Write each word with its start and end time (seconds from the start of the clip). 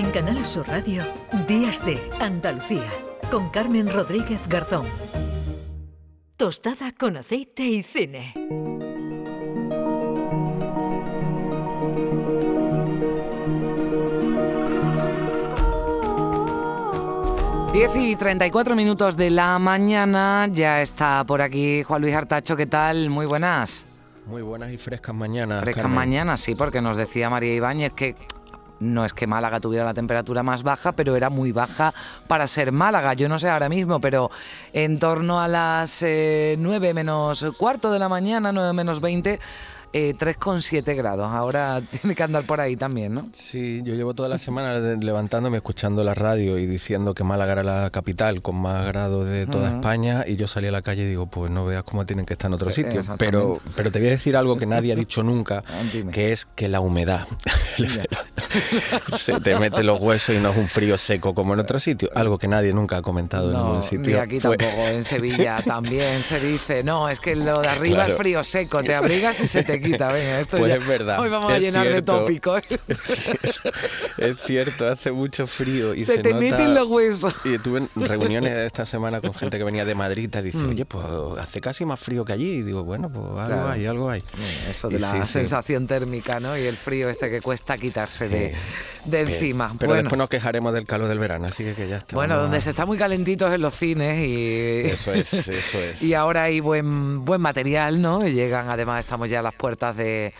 En 0.00 0.10
Canal 0.12 0.46
Sur 0.46 0.66
Radio, 0.66 1.02
Días 1.46 1.84
de 1.84 2.00
Andalucía, 2.20 2.88
con 3.30 3.50
Carmen 3.50 3.86
Rodríguez 3.86 4.48
Garzón. 4.48 4.86
Tostada 6.38 6.92
con 6.92 7.18
aceite 7.18 7.64
y 7.64 7.82
cine. 7.82 8.32
Diez 17.74 17.94
y 17.94 18.16
34 18.16 18.74
minutos 18.74 19.18
de 19.18 19.28
la 19.28 19.58
mañana, 19.58 20.48
ya 20.50 20.80
está 20.80 21.22
por 21.24 21.42
aquí 21.42 21.82
Juan 21.82 22.00
Luis 22.00 22.14
Artacho, 22.14 22.56
¿qué 22.56 22.64
tal? 22.64 23.10
Muy 23.10 23.26
buenas. 23.26 23.84
Muy 24.24 24.40
buenas 24.40 24.72
y 24.72 24.78
frescas 24.78 25.14
mañanas. 25.14 25.60
Frescas 25.60 25.90
mañanas, 25.90 26.40
sí, 26.40 26.54
porque 26.54 26.80
nos 26.80 26.96
decía 26.96 27.28
María 27.28 27.54
Ibáñez 27.54 27.92
que 27.92 28.14
no 28.80 29.04
es 29.04 29.12
que 29.12 29.26
Málaga 29.26 29.60
tuviera 29.60 29.84
la 29.84 29.94
temperatura 29.94 30.42
más 30.42 30.62
baja, 30.62 30.92
pero 30.92 31.14
era 31.14 31.30
muy 31.30 31.52
baja 31.52 31.94
para 32.26 32.46
ser 32.46 32.72
Málaga. 32.72 33.14
Yo 33.14 33.28
no 33.28 33.38
sé 33.38 33.48
ahora 33.48 33.68
mismo, 33.68 34.00
pero 34.00 34.30
en 34.72 34.98
torno 34.98 35.40
a 35.40 35.48
las 35.48 36.02
eh, 36.02 36.56
9 36.58 36.94
menos 36.94 37.46
cuarto 37.56 37.92
de 37.92 37.98
la 37.98 38.08
mañana, 38.08 38.52
9 38.52 38.72
menos 38.72 39.00
20, 39.00 39.38
eh, 39.92 40.14
3,7 40.18 40.94
grados. 40.96 41.26
Ahora 41.30 41.80
tiene 42.00 42.14
que 42.14 42.22
andar 42.22 42.44
por 42.44 42.60
ahí 42.60 42.76
también, 42.76 43.14
¿no? 43.14 43.28
Sí, 43.32 43.80
yo 43.84 43.94
llevo 43.94 44.14
toda 44.14 44.28
la 44.28 44.38
semana 44.38 44.78
levantándome, 44.78 45.56
escuchando 45.58 46.04
la 46.04 46.14
radio 46.14 46.58
y 46.58 46.66
diciendo 46.66 47.14
que 47.14 47.24
Málaga 47.24 47.52
era 47.52 47.64
la 47.64 47.90
capital 47.90 48.42
con 48.42 48.56
más 48.56 48.86
grados 48.86 49.28
de 49.28 49.46
toda 49.46 49.68
Ujú. 49.68 49.76
España 49.76 50.24
y 50.26 50.36
yo 50.36 50.46
salí 50.46 50.68
a 50.68 50.72
la 50.72 50.82
calle 50.82 51.02
y 51.02 51.06
digo, 51.06 51.26
pues 51.26 51.50
no 51.50 51.64
veas 51.64 51.82
cómo 51.84 52.06
tienen 52.06 52.26
que 52.26 52.34
estar 52.34 52.48
en 52.48 52.54
otro 52.54 52.68
Eh, 52.70 52.72
sitio. 52.72 53.00
Pero, 53.18 53.60
pero 53.76 53.90
te 53.90 53.98
voy 53.98 54.08
a 54.08 54.12
decir 54.12 54.36
algo 54.36 54.56
que 54.56 54.66
nadie 54.66 54.92
ha 54.92 54.96
dicho 54.96 55.22
nunca, 55.22 55.62
Ah, 55.68 55.82
que 56.12 56.32
es 56.32 56.46
que 56.46 56.68
la 56.68 56.80
humedad 56.80 57.26
se 59.08 59.40
te 59.40 59.58
mete 59.58 59.82
los 59.82 60.00
huesos 60.00 60.34
y 60.34 60.38
no 60.38 60.50
es 60.50 60.56
un 60.56 60.68
frío 60.68 60.96
seco 60.98 61.34
como 61.34 61.54
en 61.54 61.60
otro 61.60 61.78
sitio. 61.78 62.08
Algo 62.14 62.38
que 62.38 62.48
nadie 62.48 62.72
nunca 62.72 62.98
ha 62.98 63.02
comentado 63.02 63.48
en 63.48 63.52
No, 63.54 63.58
ningún 63.64 63.76
ni 63.80 63.86
sitio. 63.86 64.20
aquí 64.20 64.40
Fue- 64.40 64.56
tampoco, 64.56 64.82
en 64.88 65.04
Sevilla 65.04 65.56
también 65.64 66.22
se 66.22 66.40
dice, 66.40 66.82
no, 66.82 67.08
es 67.08 67.20
que 67.20 67.34
lo 67.34 67.60
de 67.60 67.68
arriba 67.68 67.96
Claro. 67.96 68.12
es 68.12 68.18
frío 68.18 68.44
seco, 68.44 68.82
te 68.82 68.94
abrigas 68.94 69.40
y 69.40 69.46
se 69.46 69.62
te 69.62 69.79
quita. 69.80 70.12
Venga, 70.12 70.40
esto 70.40 70.56
Pues 70.56 70.70
ya- 70.72 70.78
es 70.78 70.86
verdad, 70.86 71.20
Hoy 71.20 71.28
vamos 71.28 71.52
a 71.52 71.58
llenar 71.58 71.88
de 71.88 72.02
tópicos. 72.02 72.62
es 74.18 74.38
cierto, 74.44 74.88
hace 74.88 75.12
mucho 75.12 75.46
frío 75.46 75.94
y 75.94 76.00
se, 76.04 76.16
se, 76.16 76.22
te 76.22 76.30
nota- 76.32 76.40
meten 76.40 76.74
los 76.74 76.88
huesos. 76.88 77.34
Y 77.44 77.58
tuve 77.58 77.86
reuniones 77.96 78.58
esta 78.58 78.84
semana 78.86 79.20
con 79.20 79.34
gente 79.34 79.58
que 79.58 79.64
venía 79.64 79.84
de 79.84 79.94
Madrid 79.94 80.28
y 80.34 80.42
dice, 80.42 80.58
Mm. 80.58 80.68
oye, 80.70 80.84
pues 80.84 81.04
hace 81.38 81.60
casi 81.60 81.84
más 81.84 82.00
frío 82.00 82.24
que 82.24 82.32
allí. 82.32 82.50
Y 82.58 82.62
digo, 82.62 82.84
bueno, 82.84 83.08
pues 83.08 83.24
algo 83.26 83.36
Claro. 83.46 83.68
hay, 83.68 83.86
algo 83.86 84.10
hay. 84.10 84.22
Eso 84.70 84.88
de 84.88 84.96
Y 84.96 84.98
la 85.00 85.10
sí, 85.10 85.16
sí. 85.24 85.32
sensación 85.32 85.86
térmica, 85.86 86.40
¿no? 86.40 86.56
Y 86.56 86.62
el 86.66 86.76
frío 86.76 87.08
este 87.08 87.30
que 87.30 87.40
cuesta 87.40 87.76
quitarse 87.78 88.28
de, 88.28 88.50
Sí. 88.50 89.10
de 89.10 89.18
Pero- 89.24 89.30
encima. 89.30 89.74
Pero 89.78 89.90
bueno, 89.90 90.02
después 90.02 90.18
nos 90.18 90.28
quejaremos 90.28 90.72
del 90.74 90.86
calor 90.86 91.08
del 91.08 91.18
verano, 91.18 91.46
así 91.46 91.64
que, 91.64 91.74
que 91.74 91.88
ya 91.88 91.98
está. 91.98 92.14
bueno, 92.16 92.36
donde 92.38 92.60
se 92.60 92.70
está 92.70 92.86
muy 92.86 92.98
calentito 92.98 93.46
es 93.48 93.54
en 93.54 93.60
los 93.62 93.74
cines 93.74 94.26
y... 94.26 94.80
Eso 94.90 95.12
es, 95.12 95.32
eso 95.32 95.78
es. 95.78 96.02
Y 96.10 96.14
ahora 96.14 96.44
hay 96.44 96.60
buen, 96.60 97.24
buen 97.24 97.40
material, 97.40 98.00
¿no? 98.00 98.26
Y 98.26 98.32
llegan, 98.32 98.68
además, 98.68 99.00
estamos 99.00 99.28
ya 99.30 99.40
a 99.40 99.42
las 99.42 99.54
puertas 99.54 99.69
de, 99.96 100.32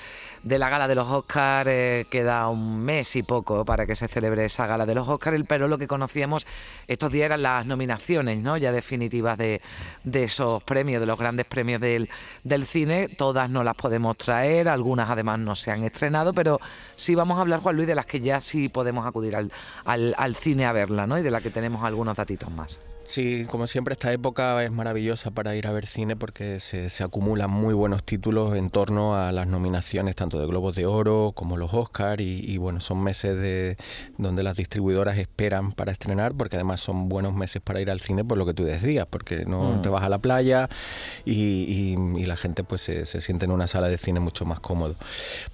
de 0.43 0.59
la 0.59 0.69
gala 0.69 0.89
de 0.89 0.95
los 0.95 1.09
Oscars. 1.09 1.69
eh, 1.71 2.07
queda 2.11 2.49
un 2.49 2.83
mes 2.83 3.15
y 3.17 3.23
poco 3.23 3.65
para 3.65 3.87
que 3.87 3.95
se 3.95 4.09
celebre 4.09 4.45
esa 4.45 4.67
gala 4.67 4.87
de 4.87 4.95
los 4.95 5.09
Oscars, 5.09 5.39
pero 5.49 5.69
lo 5.69 5.79
que 5.79 5.87
conocíamos 5.87 6.47
estos 6.89 7.13
días 7.13 7.27
eran 7.27 7.43
las 7.43 7.67
nominaciones, 7.67 8.43
¿no? 8.43 8.57
Ya 8.57 8.73
definitivas 8.73 9.39
de, 9.39 9.61
de 10.05 10.25
esos 10.25 10.63
premios, 10.65 11.01
de 11.01 11.07
los 11.07 11.19
grandes 11.19 11.47
premios 11.47 11.81
del, 11.81 12.09
del 12.45 12.67
cine. 12.67 13.09
Todas 13.09 13.51
no 13.51 13.63
las 13.65 13.75
podemos 13.75 14.17
traer, 14.17 14.69
algunas 14.69 15.11
además 15.11 15.39
no 15.39 15.55
se 15.55 15.71
han 15.71 15.85
estrenado, 15.85 16.33
pero 16.33 16.61
sí 16.97 17.15
vamos 17.15 17.39
a 17.39 17.43
hablar, 17.43 17.61
Juan 17.61 17.77
Luis, 17.77 17.89
de 17.89 17.95
las 17.95 18.07
que 18.07 18.21
ya 18.21 18.41
sí 18.41 18.69
podemos 18.69 19.07
acudir 19.07 19.37
al, 19.37 19.53
al, 19.85 20.15
al 20.17 20.37
cine 20.37 20.67
a 20.67 20.73
verla, 20.73 21.07
¿no? 21.07 21.19
Y 21.19 21.23
de 21.23 21.31
la 21.31 21.41
que 21.41 21.51
tenemos 21.51 21.85
algunos 21.85 22.17
datitos 22.17 22.51
más. 22.51 22.81
Sí, 23.05 23.47
como 23.51 23.67
siempre, 23.67 23.93
esta 23.93 24.13
época 24.13 24.63
es 24.63 24.71
maravillosa 24.71 25.31
para 25.31 25.55
ir 25.57 25.67
a 25.67 25.73
ver 25.73 25.87
cine 25.87 26.17
porque 26.17 26.61
se, 26.61 26.91
se 26.91 27.03
acumulan 27.03 27.51
muy 27.51 27.75
buenos 27.75 28.05
títulos 28.05 28.55
en 28.55 28.71
torno 28.71 29.17
a 29.17 29.33
las 29.33 29.47
nominaciones 29.47 30.15
tanto 30.17 30.30
de 30.39 30.47
Globos 30.47 30.75
de 30.77 30.87
Oro 30.87 31.33
como 31.35 31.57
los 31.57 31.73
Oscar 31.75 32.21
y, 32.21 32.41
y, 32.45 32.59
bueno, 32.59 32.81
son 32.81 33.03
meses 33.03 33.37
de 33.37 33.77
donde 34.19 34.43
las 34.43 34.57
distribuidoras 34.57 35.19
esperan 35.19 35.73
para 35.73 35.93
estrenar 35.93 36.35
porque 36.35 36.57
además 36.57 36.81
son 36.81 37.09
buenos 37.09 37.35
meses 37.35 37.61
para 37.63 37.81
ir 37.81 37.91
al 37.91 38.01
cine 38.01 38.25
por 38.25 38.39
lo 38.39 38.47
que 38.47 38.55
tú 38.55 38.65
decías, 38.65 39.07
porque 39.09 39.45
no 39.47 39.61
Mm. 39.79 39.83
te 39.83 39.89
vas 39.89 40.03
a 40.03 40.09
la 40.09 40.19
playa 40.19 40.69
y, 41.25 41.33
y- 41.35 42.21
y 42.23 42.27
la 42.27 42.37
gente 42.37 42.65
pues 42.65 42.83
se, 42.83 43.07
se 43.07 43.21
siente 43.21 43.45
en 43.47 43.51
una 43.53 43.67
sala 43.67 43.89
de 43.89 43.99
cine 43.99 44.21
mucho 44.21 44.45
más 44.45 44.61
cómodo. 44.61 44.95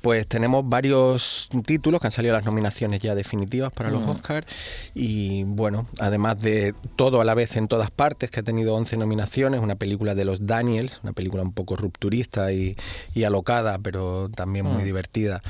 Pues 0.02 0.26
tenemos 0.26 0.68
varios 0.68 1.48
títulos 1.64 2.00
que 2.00 2.06
han 2.08 2.12
salido 2.12 2.34
las 2.34 2.44
nominaciones 2.44 3.00
ya 3.00 3.14
definitivas 3.14 3.72
para 3.72 3.90
los 3.90 4.02
Mm. 4.06 4.10
Oscar 4.10 4.46
y 4.94 5.44
bueno, 5.44 5.86
además 5.98 6.38
de 6.40 6.74
todo 6.96 7.20
a 7.20 7.24
la 7.24 7.34
vez 7.34 7.56
en 7.56 7.68
todas 7.68 7.90
partes, 7.90 8.30
que 8.30 8.40
ha 8.40 8.42
tenido 8.42 8.74
11 8.74 8.96
nominaciones, 8.96 9.60
una 9.60 9.74
película 9.76 10.14
de 10.14 10.24
los 10.24 10.46
Daniels, 10.46 11.00
una 11.02 11.12
película 11.12 11.42
un 11.42 11.52
poco 11.52 11.76
rupturista 11.76 12.52
y, 12.52 12.76
y 13.14 13.24
alocada, 13.24 13.78
pero 13.78 14.28
también 14.28 14.65
muy 14.66 14.82
Mm. 14.82 14.86
divertida, 14.86 15.42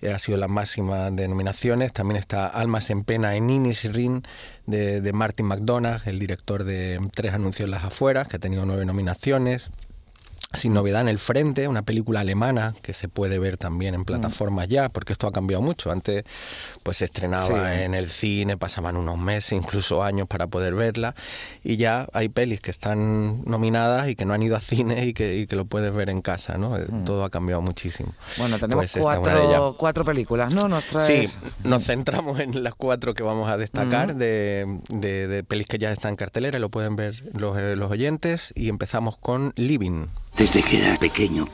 eh, 0.00 0.12
ha 0.12 0.18
sido 0.18 0.38
la 0.38 0.48
máxima 0.48 1.10
de 1.10 1.28
nominaciones. 1.28 1.92
También 1.92 2.18
está 2.18 2.46
Almas 2.46 2.90
en 2.90 3.04
Pena 3.04 3.34
en 3.36 3.48
Inisherin 3.50 4.22
de, 4.66 5.00
de 5.00 5.12
Martin 5.12 5.46
McDonagh, 5.46 6.02
el 6.06 6.18
director 6.18 6.64
de 6.64 7.00
Tres 7.14 7.34
Anuncios 7.34 7.66
en 7.66 7.70
las 7.70 7.84
Afueras, 7.84 8.28
que 8.28 8.36
ha 8.36 8.40
tenido 8.40 8.64
nueve 8.66 8.84
nominaciones. 8.84 9.70
Sin 10.54 10.72
novedad 10.74 11.00
en 11.00 11.08
el 11.08 11.18
frente, 11.18 11.68
una 11.68 11.82
película 11.82 12.20
alemana 12.20 12.74
que 12.82 12.92
se 12.92 13.08
puede 13.08 13.38
ver 13.38 13.56
también 13.56 13.94
en 13.94 14.04
plataformas 14.04 14.68
ya, 14.68 14.88
porque 14.88 15.12
esto 15.12 15.26
ha 15.26 15.32
cambiado 15.32 15.62
mucho. 15.62 15.90
Antes 15.90 16.24
pues 16.82 16.98
se 16.98 17.06
estrenaba 17.06 17.46
Sí. 17.74 17.82
en 17.82 17.94
el 17.94 18.08
cine, 18.08 18.56
pasaban 18.56 18.96
unos 18.96 19.18
meses, 19.18 19.52
incluso 19.52 20.02
años 20.02 20.28
para 20.28 20.46
poder 20.46 20.74
verla, 20.74 21.14
y 21.62 21.76
ya 21.76 22.06
hay 22.12 22.28
pelis 22.28 22.60
que 22.60 22.70
están 22.70 23.42
nominadas 23.44 24.08
y 24.08 24.14
que 24.14 24.24
no 24.24 24.34
han 24.34 24.42
ido 24.42 24.56
a 24.56 24.60
cine 24.60 25.06
y 25.06 25.12
que, 25.14 25.36
y 25.38 25.46
que 25.46 25.56
lo 25.56 25.64
puedes 25.64 25.92
ver 25.94 26.08
en 26.10 26.20
casa, 26.20 26.58
¿no? 26.58 26.76
Eh, 26.76 26.86
Todo 27.04 27.24
ha 27.24 27.30
cambiado 27.30 27.62
muchísimo. 27.62 28.12
Bueno, 28.38 28.58
tenemos 28.58 28.92
Pues 28.92 29.02
cuatro, 29.02 29.74
cuatro 29.78 30.04
películas, 30.04 30.54
¿no? 30.54 30.68
Nos 30.68 30.84
Sí, 31.00 31.24
nos 31.64 31.84
centramos 31.84 32.38
en 32.40 32.62
las 32.62 32.74
cuatro 32.74 33.14
que 33.14 33.22
vamos 33.22 33.48
a 33.50 33.56
destacar 33.56 34.14
de, 34.14 34.80
de- 34.88 35.26
de 35.28 35.42
pelis 35.44 35.66
que 35.66 35.78
ya 35.78 35.90
están 35.90 36.10
en 36.10 36.16
cartelera 36.16 36.58
y 36.58 36.60
lo 36.60 36.68
pueden 36.70 36.96
ver 36.96 37.14
los, 37.34 37.56
eh, 37.58 37.76
los 37.76 37.90
oyentes. 37.90 38.52
Y 38.54 38.68
empezamos 38.68 39.16
con 39.16 39.52
Living. 39.56 40.06
Desde 40.36 40.62
que 40.62 40.78
era 40.78 40.96
pequeño, 40.96 41.46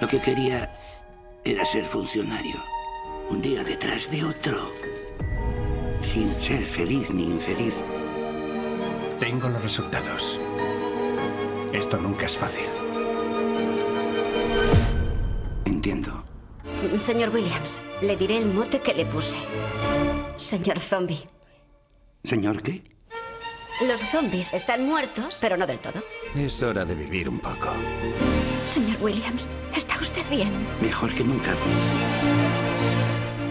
lo 0.00 0.08
que 0.08 0.18
quería 0.18 0.74
era 1.44 1.64
ser 1.64 1.84
funcionario. 1.84 2.56
Un 3.28 3.42
día 3.42 3.62
detrás 3.62 4.10
de 4.10 4.24
otro. 4.24 4.72
Sin 6.00 6.34
ser 6.40 6.64
feliz 6.64 7.10
ni 7.10 7.24
infeliz. 7.24 7.84
Tengo 9.18 9.48
los 9.50 9.62
resultados. 9.62 10.40
Esto 11.72 11.98
nunca 11.98 12.26
es 12.26 12.36
fácil. 12.36 12.66
Entiendo. 15.66 16.24
Señor 16.98 17.28
Williams, 17.28 17.82
le 18.00 18.16
diré 18.16 18.38
el 18.38 18.46
mote 18.46 18.80
que 18.80 18.94
le 18.94 19.04
puse. 19.04 19.38
Señor 20.36 20.80
zombie. 20.80 21.28
¿Señor 22.24 22.62
qué? 22.62 22.82
Los 23.86 24.00
zombies 24.00 24.52
están 24.52 24.84
muertos, 24.84 25.36
pero 25.40 25.56
no 25.56 25.66
del 25.66 25.78
todo. 25.78 26.02
Es 26.36 26.62
hora 26.62 26.84
de 26.84 26.94
vivir 26.94 27.28
un 27.28 27.38
poco. 27.40 27.68
Señor 28.66 28.98
Williams, 29.02 29.48
¿está 29.74 29.98
usted 30.00 30.22
bien? 30.30 30.50
Mejor 30.82 31.12
que 31.14 31.24
nunca. 31.24 31.54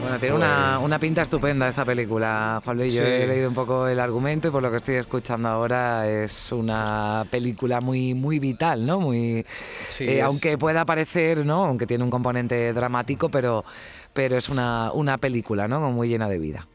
Bueno, 0.02 0.20
tiene 0.20 0.36
una, 0.36 0.72
Pues- 0.76 0.86
una 0.86 1.00
pinta 1.00 1.22
estupenda 1.24 1.68
esta 1.68 1.84
película, 1.84 2.62
Juan 2.64 2.78
Luis. 2.78 2.94
Yo 2.94 3.02
Sí. 3.04 3.08
he 3.10 3.28
leído 3.28 3.50
un 3.50 3.56
poco 3.56 3.88
el 3.88 4.00
argumento 4.00 4.48
y 4.48 4.52
por 4.52 4.62
lo 4.62 4.70
que 4.70 4.78
estoy 4.78 4.96
escuchando 4.96 5.50
ahora 5.50 6.08
es 6.08 6.52
una 6.52 7.26
película 7.30 7.82
muy, 7.82 8.14
muy 8.14 8.38
vital, 8.40 8.86
¿no? 8.86 9.00
Muy, 9.00 9.46
Sí, 9.90 10.04
eh, 10.06 10.18
es- 10.20 10.24
Aunque 10.24 10.58
pueda 10.58 10.86
parecer, 10.86 11.44
¿no? 11.46 11.66
Aunque 11.66 11.88
tiene 11.88 12.04
un 12.04 12.10
componente 12.12 12.72
dramático, 12.74 13.30
pero, 13.30 13.66
pero 14.14 14.38
es 14.38 14.48
una, 14.50 14.92
una 14.94 15.18
película, 15.18 15.68
¿no? 15.68 15.80
Muy 15.92 16.08
llena 16.08 16.30
de 16.30 16.38
vida. 16.40 16.68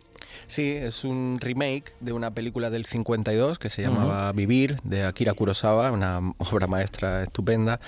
Sí, 0.47 0.71
es 0.73 1.05
un 1.05 1.39
remake 1.41 1.95
de 2.01 2.13
una 2.13 2.31
película 2.33 2.71
del 2.71 2.85
52 2.85 3.59
que 3.59 3.71
se 3.71 3.83
llamaba 3.83 4.31
Vivir, 4.33 4.77
de 4.85 5.05
Akira 5.05 5.33
Kurosawa, 5.35 5.91
una 5.91 6.21
obra 6.39 6.67
maestra 6.67 7.23
estupenda. 7.23 7.81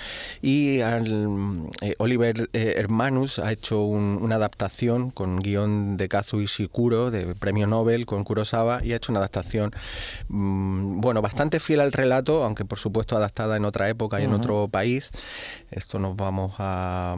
Y 0.42 0.80
al- 0.80 1.66
eh, 1.82 1.94
Oliver 1.98 2.48
eh, 2.52 2.74
Hermanus 2.76 3.38
ha 3.38 3.52
hecho 3.52 3.82
un- 3.84 4.18
una 4.20 4.36
adaptación 4.36 5.10
con 5.10 5.38
guion 5.40 5.96
de 5.96 6.08
Kazu 6.08 6.40
Ishikuro, 6.40 7.10
de 7.10 7.34
premio 7.34 7.66
Nobel 7.66 8.06
con 8.06 8.24
Kurosawa, 8.24 8.80
y 8.84 8.92
ha 8.92 8.96
hecho 8.96 9.12
una 9.12 9.18
adaptación, 9.20 9.72
mm, 10.28 11.00
bueno, 11.00 11.22
bastante 11.22 11.60
fiel 11.60 11.80
al 11.80 11.92
relato, 11.92 12.42
aunque 12.44 12.64
por 12.64 12.78
supuesto 12.78 13.16
adaptada 13.16 13.56
en 13.56 13.64
otra 13.64 13.88
época 13.88 14.20
y 14.20 14.24
en 14.24 14.32
otro 14.32 14.68
país. 14.68 15.10
Esto 15.70 15.98
nos 15.98 16.16
vamos 16.16 16.54
a, 16.58 17.16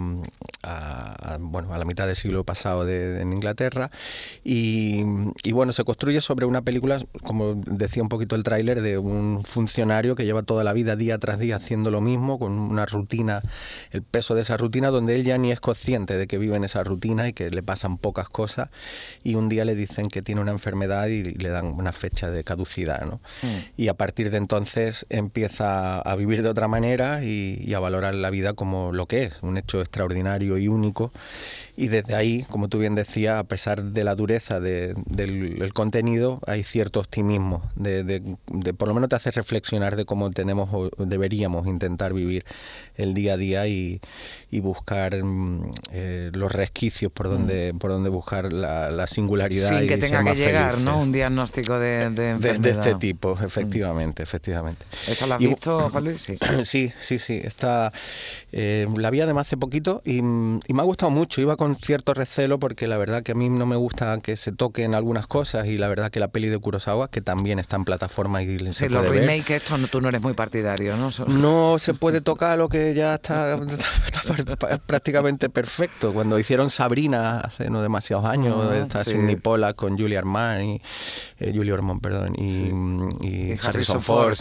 bueno, 1.40 1.72
a 1.74 1.78
la 1.78 1.84
mitad 1.84 2.06
del 2.06 2.16
siglo 2.16 2.44
pasado 2.44 2.84
de, 2.84 3.20
en 3.20 3.32
Inglaterra. 3.32 3.90
Y, 4.44 5.04
bueno, 5.52 5.72
se 5.72 5.84
construye 5.84 6.20
sobre 6.20 6.46
una 6.46 6.62
película, 6.62 6.98
como 7.22 7.54
decía 7.54 8.02
un 8.02 8.08
poquito 8.08 8.36
el 8.36 8.42
tráiler, 8.42 8.80
de 8.80 8.98
un 8.98 9.42
funcionario 9.44 10.14
que 10.14 10.24
lleva 10.24 10.42
toda 10.42 10.64
la 10.64 10.72
vida, 10.72 10.96
día 10.96 11.18
tras 11.18 11.38
día, 11.38 11.56
haciendo 11.56 11.90
lo 11.90 12.00
mismo, 12.00 12.38
con 12.38 12.52
una 12.52 12.86
rutina, 12.86 13.42
el 13.90 14.02
peso 14.02 14.34
de 14.34 14.42
esa 14.42 14.56
rutina, 14.56 14.88
donde 14.90 15.16
él 15.16 15.24
ya 15.24 15.38
ni 15.38 15.52
es 15.52 15.60
consciente 15.60 16.16
de 16.16 16.26
que 16.26 16.38
vive 16.38 16.56
en 16.56 16.64
esa 16.64 16.84
rutina 16.84 17.28
y 17.28 17.32
que 17.32 17.50
le 17.50 17.62
pasan 17.62 17.98
pocas 17.98 18.28
cosas. 18.28 18.70
Y 19.22 19.34
un 19.34 19.48
día 19.48 19.64
le 19.64 19.74
dicen 19.74 20.08
que 20.08 20.22
tiene 20.22 20.40
una 20.40 20.52
enfermedad 20.52 21.08
y 21.08 21.22
le 21.22 21.48
dan 21.48 21.66
una 21.66 21.92
fecha 21.92 22.30
de 22.30 22.44
caducidad. 22.44 23.04
¿no? 23.04 23.20
Mm. 23.42 23.80
Y 23.80 23.88
a 23.88 23.94
partir 23.94 24.30
de 24.30 24.38
entonces 24.38 25.06
empieza 25.10 25.98
a 26.00 26.16
vivir 26.16 26.42
de 26.42 26.48
otra 26.48 26.68
manera 26.68 27.22
y, 27.24 27.74
a 27.74 27.80
valorar 27.80 28.14
la 28.14 28.30
vida 28.30 28.54
como 28.54 28.92
lo 28.92 29.06
que 29.06 29.24
es, 29.24 29.38
un 29.42 29.58
hecho 29.58 29.80
extraordinario 29.80 30.58
y 30.58 30.68
único. 30.68 31.12
Y 31.80 31.86
desde 31.86 32.16
ahí, 32.16 32.44
como 32.50 32.66
tú 32.66 32.80
bien 32.80 32.96
decías, 32.96 33.38
a 33.38 33.44
pesar 33.44 33.84
de 33.84 34.02
la 34.02 34.16
dureza 34.16 34.58
del, 34.58 35.70
contenido, 35.72 36.40
hay 36.44 36.64
cierto 36.64 36.98
optimismo, 36.98 37.62
de, 37.76 38.20
por 38.76 38.88
lo 38.88 38.94
menos 38.94 39.08
te 39.08 39.14
hace 39.14 39.30
reflexionar 39.30 39.94
de 39.94 40.04
cómo 40.04 40.28
tenemos 40.32 40.70
o 40.72 40.90
deberíamos 40.98 41.68
intentar 41.68 42.14
vivir 42.14 42.44
el 42.96 43.14
día 43.14 43.34
a 43.34 43.36
día 43.36 43.68
y, 43.68 44.00
buscar 44.50 45.22
mm, 45.22 45.72
eh, 45.92 46.30
los 46.34 46.50
resquicios 46.50 47.12
por 47.12 47.28
donde, 47.28 47.72
mm. 47.72 47.78
por 47.78 47.92
donde 47.92 48.10
buscar 48.10 48.52
la, 48.52 49.06
singularidad. 49.06 49.78
Sin 49.78 49.86
que 49.86 49.98
tenga 49.98 50.24
que 50.24 50.34
llegar, 50.34 50.78
¿no? 50.78 50.98
Un 50.98 51.12
diagnóstico 51.12 51.78
de, 51.78 52.10
de, 52.10 52.70
este 52.70 52.96
tipo, 52.96 53.38
efectivamente, 53.40 54.24
efectivamente. 54.24 54.84
¿Esta 55.06 55.28
la 55.28 55.36
has 55.36 55.40
visto, 55.40 55.90
Juan 55.90 56.04
Luis? 56.04 56.20
Sí, 56.22 56.36
sí, 56.64 56.92
sí. 57.00 57.20
sí. 57.20 57.40
Esta, 57.40 57.92
eh, 58.50 58.88
la 58.96 59.10
vi 59.10 59.20
además 59.20 59.46
hace 59.46 59.56
poquito 59.56 60.02
y, 60.04 60.18
y 60.18 60.22
me 60.22 60.80
ha 60.80 60.82
gustado 60.82 61.12
mucho. 61.12 61.40
Iba 61.40 61.56
con 61.56 61.67
cierto 61.76 62.14
recelo 62.14 62.58
porque 62.58 62.86
la 62.86 62.96
verdad 62.96 63.22
que 63.22 63.32
a 63.32 63.34
mí 63.34 63.48
no 63.48 63.66
me 63.66 63.76
gusta 63.76 64.18
que 64.22 64.36
se 64.36 64.52
toquen 64.52 64.94
algunas 64.94 65.26
cosas 65.26 65.66
y 65.66 65.78
la 65.78 65.88
verdad 65.88 66.10
que 66.10 66.20
la 66.20 66.28
peli 66.28 66.48
de 66.48 66.58
Kurosawa, 66.58 67.10
que 67.10 67.20
también 67.20 67.58
está 67.58 67.76
en 67.76 67.84
plataforma 67.84 68.42
y 68.42 68.58
se 68.58 68.72
sí, 68.72 68.88
los 68.88 69.06
remakes, 69.08 69.62
esto 69.62 69.76
tú 69.90 70.00
no 70.00 70.08
eres 70.08 70.20
muy 70.20 70.34
partidario, 70.34 70.96
¿no? 70.96 71.10
No 71.26 71.78
se 71.78 71.94
puede 71.94 72.20
tocar 72.20 72.58
lo 72.58 72.68
que 72.68 72.94
ya 72.94 73.14
está, 73.14 73.58
prácticamente 74.86 75.48
perfecto. 75.48 76.12
Cuando 76.12 76.38
hicieron 76.38 76.70
Sabrina 76.70 77.40
hace 77.40 77.70
no 77.70 77.82
demasiados 77.82 78.26
años, 78.26 78.56
ah, 78.70 78.76
está 78.76 79.04
sí. 79.04 79.12
Sidney 79.12 79.36
Pollack 79.36 79.76
con 79.76 79.98
Julia 79.98 80.18
Armani, 80.18 80.80
eh, 81.38 81.52
Julia 81.54 81.74
Ormond, 81.74 82.00
perdón, 82.00 82.34
y, 82.36 83.52
Harrison, 83.62 84.00
Ford. 84.00 84.36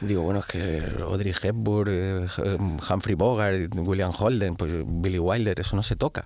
Digo, 0.00 0.22
bueno, 0.22 0.40
es 0.40 0.46
que 0.46 0.82
Audrey 1.00 1.34
Hepburn, 1.40 1.90
eh, 1.92 2.26
Humphrey 2.88 3.14
Bogart, 3.14 3.74
William 3.74 4.12
Holden, 4.16 4.56
pues 4.56 4.72
Billy 4.86 5.18
Wilder, 5.18 5.58
eso 5.60 5.76
no 5.76 5.82
se 5.82 5.96
toca. 5.96 6.24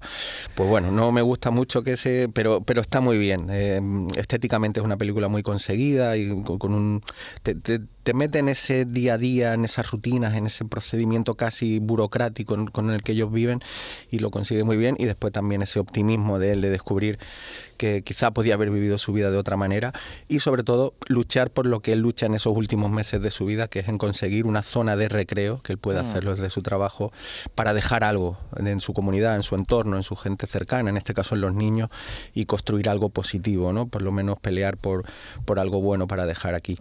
Pues 0.54 0.68
bueno, 0.68 0.90
no 0.90 1.12
me 1.12 1.22
gusta 1.22 1.50
mucho 1.50 1.82
que 1.82 1.96
se, 1.96 2.28
pero, 2.32 2.62
pero 2.62 2.80
está 2.80 3.00
muy 3.00 3.18
bien. 3.18 3.48
Eh, 3.50 3.80
estéticamente 4.16 4.80
es 4.80 4.86
una 4.86 4.96
película 4.96 5.28
muy 5.28 5.42
conseguida 5.42 6.16
y 6.16 6.42
con, 6.42 6.74
un 6.74 7.02
te, 7.42 7.54
te, 7.54 7.80
mete 8.12 8.40
en 8.40 8.48
ese 8.48 8.84
día 8.84 9.14
a 9.14 9.18
día, 9.18 9.54
en 9.54 9.64
esas 9.64 9.90
rutinas, 9.90 10.34
en 10.34 10.46
ese 10.46 10.64
procedimiento 10.64 11.36
casi 11.36 11.78
burocrático 11.78 12.66
con 12.72 12.90
el 12.90 13.02
que 13.02 13.12
ellos 13.12 13.32
viven 13.32 13.60
y 14.10 14.18
lo 14.18 14.30
consigue 14.30 14.64
muy 14.64 14.76
bien 14.76 14.96
y 14.98 15.06
después 15.06 15.32
también 15.32 15.62
ese 15.62 15.78
optimismo 15.78 16.38
de 16.38 16.52
él 16.52 16.60
de 16.60 16.70
descubrir 16.70 17.18
que 17.74 18.02
quizá 18.02 18.30
podía 18.32 18.54
haber 18.54 18.70
vivido 18.70 18.98
su 18.98 19.12
vida 19.12 19.30
de 19.30 19.36
otra 19.36 19.56
manera 19.56 19.92
y 20.28 20.40
sobre 20.40 20.62
todo 20.62 20.94
luchar 21.08 21.50
por 21.50 21.66
lo 21.66 21.80
que 21.80 21.92
él 21.92 22.00
lucha 22.00 22.26
en 22.26 22.34
esos 22.34 22.56
últimos 22.56 22.90
meses 22.90 23.20
de 23.22 23.30
su 23.30 23.46
vida, 23.46 23.68
que 23.68 23.80
es 23.80 23.88
en 23.88 23.98
conseguir 23.98 24.46
una 24.46 24.62
zona 24.62 24.96
de 24.96 25.08
recreo, 25.08 25.60
que 25.62 25.72
él 25.72 25.78
pueda 25.78 26.02
mm. 26.02 26.06
hacerlo 26.06 26.30
desde 26.32 26.50
su 26.50 26.62
trabajo, 26.62 27.12
para 27.54 27.74
dejar 27.74 28.04
algo 28.04 28.38
en 28.56 28.80
su 28.80 28.92
comunidad, 28.92 29.36
en 29.36 29.42
su 29.42 29.54
entorno, 29.54 29.96
en 29.96 30.02
su 30.02 30.16
gente 30.16 30.46
cercana, 30.46 30.90
en 30.90 30.96
este 30.96 31.14
caso 31.14 31.34
en 31.34 31.40
los 31.40 31.54
niños, 31.54 31.90
y 32.32 32.46
construir 32.46 32.88
algo 32.88 33.08
positivo, 33.08 33.72
¿no? 33.72 33.86
Por 33.86 34.02
lo 34.02 34.12
menos 34.12 34.38
pelear 34.40 34.76
por, 34.76 35.04
por 35.44 35.58
algo 35.58 35.80
bueno 35.80 36.06
para 36.06 36.26
dejar 36.26 36.54
aquí. 36.54 36.78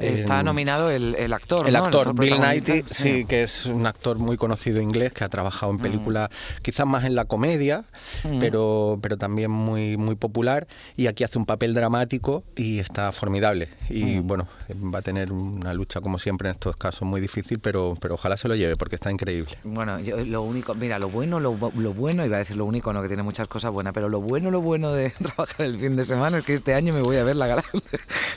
Está 0.00 0.42
nominado 0.42 0.90
el, 0.90 1.32
actor, 1.32 1.68
El 1.68 1.76
actor, 1.76 2.14
Bill 2.18 2.36
Knighty, 2.36 2.84
sí, 2.86 3.24
que 3.24 3.42
es 3.42 3.66
un 3.66 3.86
actor 3.86 4.18
muy 4.18 4.36
conocido 4.36 4.80
inglés, 4.80 5.12
que 5.12 5.24
ha 5.24 5.28
trabajado 5.28 5.72
en 5.72 5.78
mm. 5.78 5.82
películas 5.82 6.28
quizás 6.62 6.86
más 6.86 7.04
en 7.04 7.14
la 7.14 7.24
comedia, 7.24 7.84
mm. 8.24 8.38
pero, 8.38 8.98
pero 9.02 9.16
también 9.16 9.50
muy, 9.50 9.96
muy 9.96 10.14
popular 10.24 10.66
y 10.96 11.06
aquí 11.06 11.22
hace 11.22 11.38
un 11.38 11.44
papel 11.44 11.74
dramático 11.74 12.44
y 12.56 12.78
está 12.78 13.12
formidable. 13.12 13.68
Y 13.90 14.20
bueno, 14.20 14.48
va 14.72 15.00
a 15.00 15.02
tener 15.02 15.32
una 15.32 15.74
lucha 15.74 16.00
como 16.00 16.18
siempre 16.18 16.48
en 16.48 16.52
estos 16.52 16.76
casos 16.76 17.02
muy 17.02 17.20
difícil, 17.20 17.58
pero, 17.58 17.94
pero 18.00 18.14
ojalá 18.14 18.38
se 18.38 18.48
lo 18.48 18.54
lleve 18.54 18.78
porque 18.78 18.94
está 18.94 19.10
increíble. 19.10 19.52
Bueno, 19.64 20.00
yo, 20.00 20.16
lo 20.24 20.40
único, 20.40 20.74
mira, 20.74 20.98
lo 20.98 21.10
bueno, 21.10 21.40
lo, 21.40 21.58
lo, 21.76 21.92
bueno, 21.92 22.24
iba 22.24 22.36
a 22.36 22.38
decir 22.38 22.56
lo 22.56 22.64
único, 22.64 22.90
no 22.94 23.02
que 23.02 23.08
tiene 23.08 23.22
muchas 23.22 23.48
cosas 23.48 23.70
buenas, 23.70 23.92
pero 23.92 24.08
lo 24.08 24.22
bueno, 24.22 24.50
lo 24.50 24.62
bueno 24.62 24.92
de 24.92 25.10
trabajar 25.22 25.66
el 25.66 25.78
fin 25.78 25.94
de 25.94 26.04
semana 26.04 26.38
es 26.38 26.44
que 26.46 26.54
este 26.54 26.72
año 26.72 26.94
me 26.94 27.02
voy 27.02 27.18
a 27.18 27.24
ver 27.24 27.36
la 27.36 27.48
gala 27.48 27.64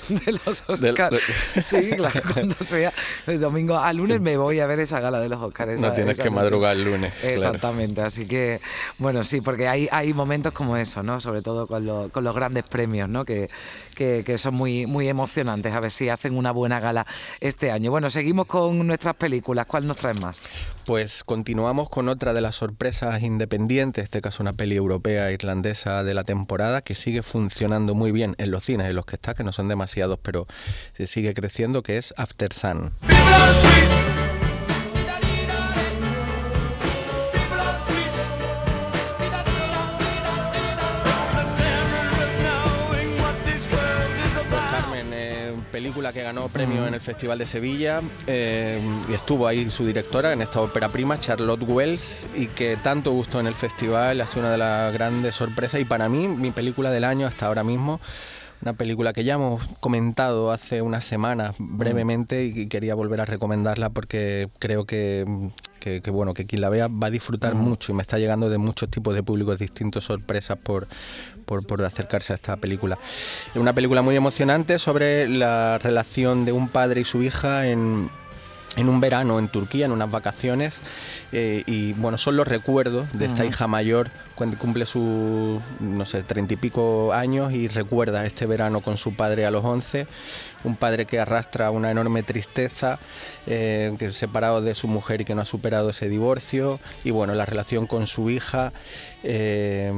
de, 0.09 0.31
los 0.45 0.63
Oscars. 0.67 1.21
sí, 1.61 1.91
claro, 1.95 2.21
cuando 2.33 2.55
sea 2.61 2.91
el 3.27 3.39
domingo 3.39 3.77
a 3.77 3.93
lunes 3.93 4.19
me 4.19 4.35
voy 4.35 4.59
a 4.59 4.67
ver 4.67 4.81
esa 4.81 4.99
gala 4.99 5.21
de 5.21 5.29
los 5.29 5.41
Oscars. 5.41 5.79
no 5.79 5.93
tienes 5.93 6.19
que 6.19 6.29
madrugar 6.29 6.75
el 6.75 6.83
lunes. 6.83 7.13
Exactamente, 7.23 8.01
así 8.01 8.25
que 8.25 8.59
bueno, 8.97 9.23
sí, 9.23 9.39
porque 9.39 9.69
hay, 9.69 9.87
hay 9.89 10.13
momentos 10.13 10.51
como 10.51 10.75
eso, 10.75 11.01
¿no? 11.01 11.21
Sobre 11.21 11.41
todo 11.41 11.65
cuando 11.65 11.76
con, 12.11 12.23
los 12.23 12.35
grandes 12.35 12.65
premios, 12.67 13.09
¿no? 13.09 13.25
Que, 13.25 13.49
que, 13.95 14.37
son 14.37 14.53
muy, 14.53 14.85
muy 14.85 15.07
emocionantes. 15.07 15.73
A 15.73 15.79
ver 15.79 15.91
si 15.91 16.09
hacen 16.09 16.37
una 16.37 16.51
buena 16.51 16.79
gala 16.79 17.05
este 17.39 17.71
año. 17.71 17.91
Bueno, 17.91 18.09
seguimos 18.09 18.47
con 18.47 18.85
nuestras 18.85 19.15
películas. 19.15 19.65
¿Cuál 19.65 19.87
nos 19.87 19.97
trae 19.97 20.13
más? 20.15 20.41
Pues 20.85 21.23
continuamos 21.23 21.89
con 21.89 22.07
otra 22.09 22.33
de 22.33 22.41
las 22.41 22.55
sorpresas 22.55 23.21
independientes, 23.21 24.01
en 24.01 24.05
este 24.05 24.21
caso 24.21 24.41
una 24.41 24.53
peli 24.53 24.75
europea 24.75 25.31
irlandesa 25.31 26.03
de 26.03 26.13
la 26.13 26.23
temporada 26.23 26.81
que 26.81 26.95
sigue 26.95 27.23
funcionando 27.23 27.95
muy 27.95 28.11
bien 28.11 28.35
en 28.37 28.51
los 28.51 28.63
cines 28.63 28.87
en 28.87 28.95
los 28.95 29.05
que 29.05 29.15
está, 29.15 29.33
que 29.33 29.43
no 29.43 29.51
son 29.51 29.67
demasiados, 29.67 30.19
pero 30.21 30.47
se 30.93 31.07
sigue 31.07 31.33
creciendo, 31.33 31.83
que 31.83 31.97
es 31.97 32.13
After 32.17 32.53
Sun. 32.53 32.93
Película 45.77 46.11
que 46.11 46.23
ganó 46.23 46.47
premio 46.49 46.87
en 46.87 46.95
el 46.95 47.01
Festival 47.01 47.37
de 47.37 47.45
Sevilla 47.45 48.01
eh, 48.25 48.81
y 49.07 49.13
estuvo 49.13 49.45
ahí 49.45 49.69
su 49.69 49.85
directora 49.85 50.33
en 50.33 50.41
esta 50.41 50.59
ópera 50.59 50.89
prima, 50.91 51.19
Charlotte 51.19 51.61
Wells, 51.61 52.25
y 52.35 52.47
que 52.47 52.77
tanto 52.77 53.11
gustó 53.11 53.39
en 53.39 53.45
el 53.45 53.53
festival, 53.53 54.19
ha 54.19 54.25
sido 54.25 54.39
una 54.39 54.51
de 54.51 54.57
las 54.57 54.91
grandes 54.91 55.35
sorpresas 55.35 55.79
y 55.79 55.85
para 55.85 56.09
mí 56.09 56.27
mi 56.27 56.49
película 56.49 56.89
del 56.89 57.03
año 57.03 57.27
hasta 57.27 57.45
ahora 57.45 57.63
mismo 57.63 57.99
una 58.63 58.73
película 58.73 59.13
que 59.13 59.23
ya 59.23 59.35
hemos 59.35 59.67
comentado 59.79 60.51
hace 60.51 60.81
unas 60.81 61.05
semanas 61.05 61.53
brevemente 61.59 62.45
y 62.45 62.65
quería 62.65 62.95
volver 62.95 63.21
a 63.21 63.25
recomendarla 63.25 63.91
porque 63.91 64.49
creo 64.57 64.85
que, 64.85 65.25
bueno 66.11 66.33
que 66.33 66.45
quien 66.45 66.61
la 66.61 66.69
vea 66.69 66.87
va 66.87 67.07
a 67.07 67.11
disfrutar 67.11 67.55
mucho 67.55 67.91
y 67.91 67.95
me 67.95 68.01
está 68.01 68.17
llegando 68.17 68.49
de 68.49 68.57
muchos 68.57 68.89
tipos 68.89 69.13
de 69.15 69.23
públicos 69.23 69.59
distintos 69.59 70.05
sorpresas 70.05 70.57
por, 70.57 70.87
por, 71.45 71.81
acercarse 71.83 72.33
a 72.33 72.35
esta 72.35 72.55
película. 72.57 72.97
Es 73.53 73.59
una 73.59 73.73
película 73.73 74.01
muy 74.01 74.15
emocionante 74.15 74.79
sobre 74.79 75.27
la 75.27 75.77
relación 75.77 76.45
de 76.45 76.51
un 76.51 76.67
padre 76.67 77.01
y 77.01 77.05
su 77.05 77.23
hija 77.23 77.67
en, 77.67 78.09
en 78.75 78.89
un 78.89 78.99
verano 78.99 79.39
en 79.39 79.47
Turquía, 79.47 79.85
en 79.85 79.91
unas 79.91 80.11
vacaciones, 80.11 80.81
eh, 81.31 81.63
y 81.65 81.93
bueno, 81.93 82.17
son 82.17 82.37
los 82.37 82.47
recuerdos 82.47 83.07
de 83.13 83.25
esta 83.25 83.45
hija 83.45 83.67
mayor 83.67 84.09
cuando 84.35 84.57
cumple 84.59 84.85
sus, 84.85 85.59
no 85.79 86.05
sé, 86.05 86.21
treinta 86.21 86.53
y 86.53 86.57
pico 86.57 87.11
años 87.11 87.53
y 87.53 87.67
recuerda 87.67 88.23
este 88.25 88.45
verano 88.45 88.81
con 88.81 88.97
su 88.97 89.15
padre 89.15 89.47
a 89.47 89.51
los 89.51 89.65
once, 89.65 90.05
un 90.63 90.75
padre 90.75 91.05
que 91.05 91.19
arrastra 91.19 91.71
una 91.71 91.89
enorme 91.89 92.21
tristeza, 92.23 92.99
eh, 93.47 93.95
que 93.97 94.05
es 94.05 94.15
separado 94.15 94.61
de 94.61 94.75
su 94.75 94.87
mujer 94.87 95.21
y 95.21 95.25
que 95.25 95.33
no 95.33 95.41
ha 95.41 95.45
superado 95.45 95.89
ese 95.89 96.09
divorcio, 96.09 96.79
y 97.03 97.11
bueno, 97.11 97.33
la 97.33 97.45
relación 97.45 97.87
con 97.87 98.05
su 98.05 98.29
hija, 98.29 98.71
eh, 99.23 99.91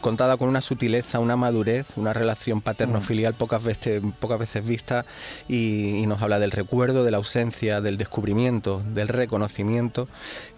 contada 0.00 0.36
con 0.36 0.48
una 0.48 0.60
sutileza, 0.60 1.18
una 1.18 1.36
madurez, 1.36 1.96
una 1.96 2.12
relación 2.12 2.60
paterno-filial 2.62 3.34
pocas 3.34 3.62
veces, 3.62 4.02
pocas 4.18 4.38
veces 4.38 4.66
vista, 4.66 5.04
y, 5.48 6.04
nos 6.06 6.22
habla 6.22 6.38
del 6.40 6.50
recuerdo, 6.50 6.99
de 7.04 7.10
la 7.10 7.18
ausencia, 7.18 7.80
del 7.80 7.96
descubrimiento, 7.98 8.82
del 8.94 9.08
reconocimiento. 9.08 10.08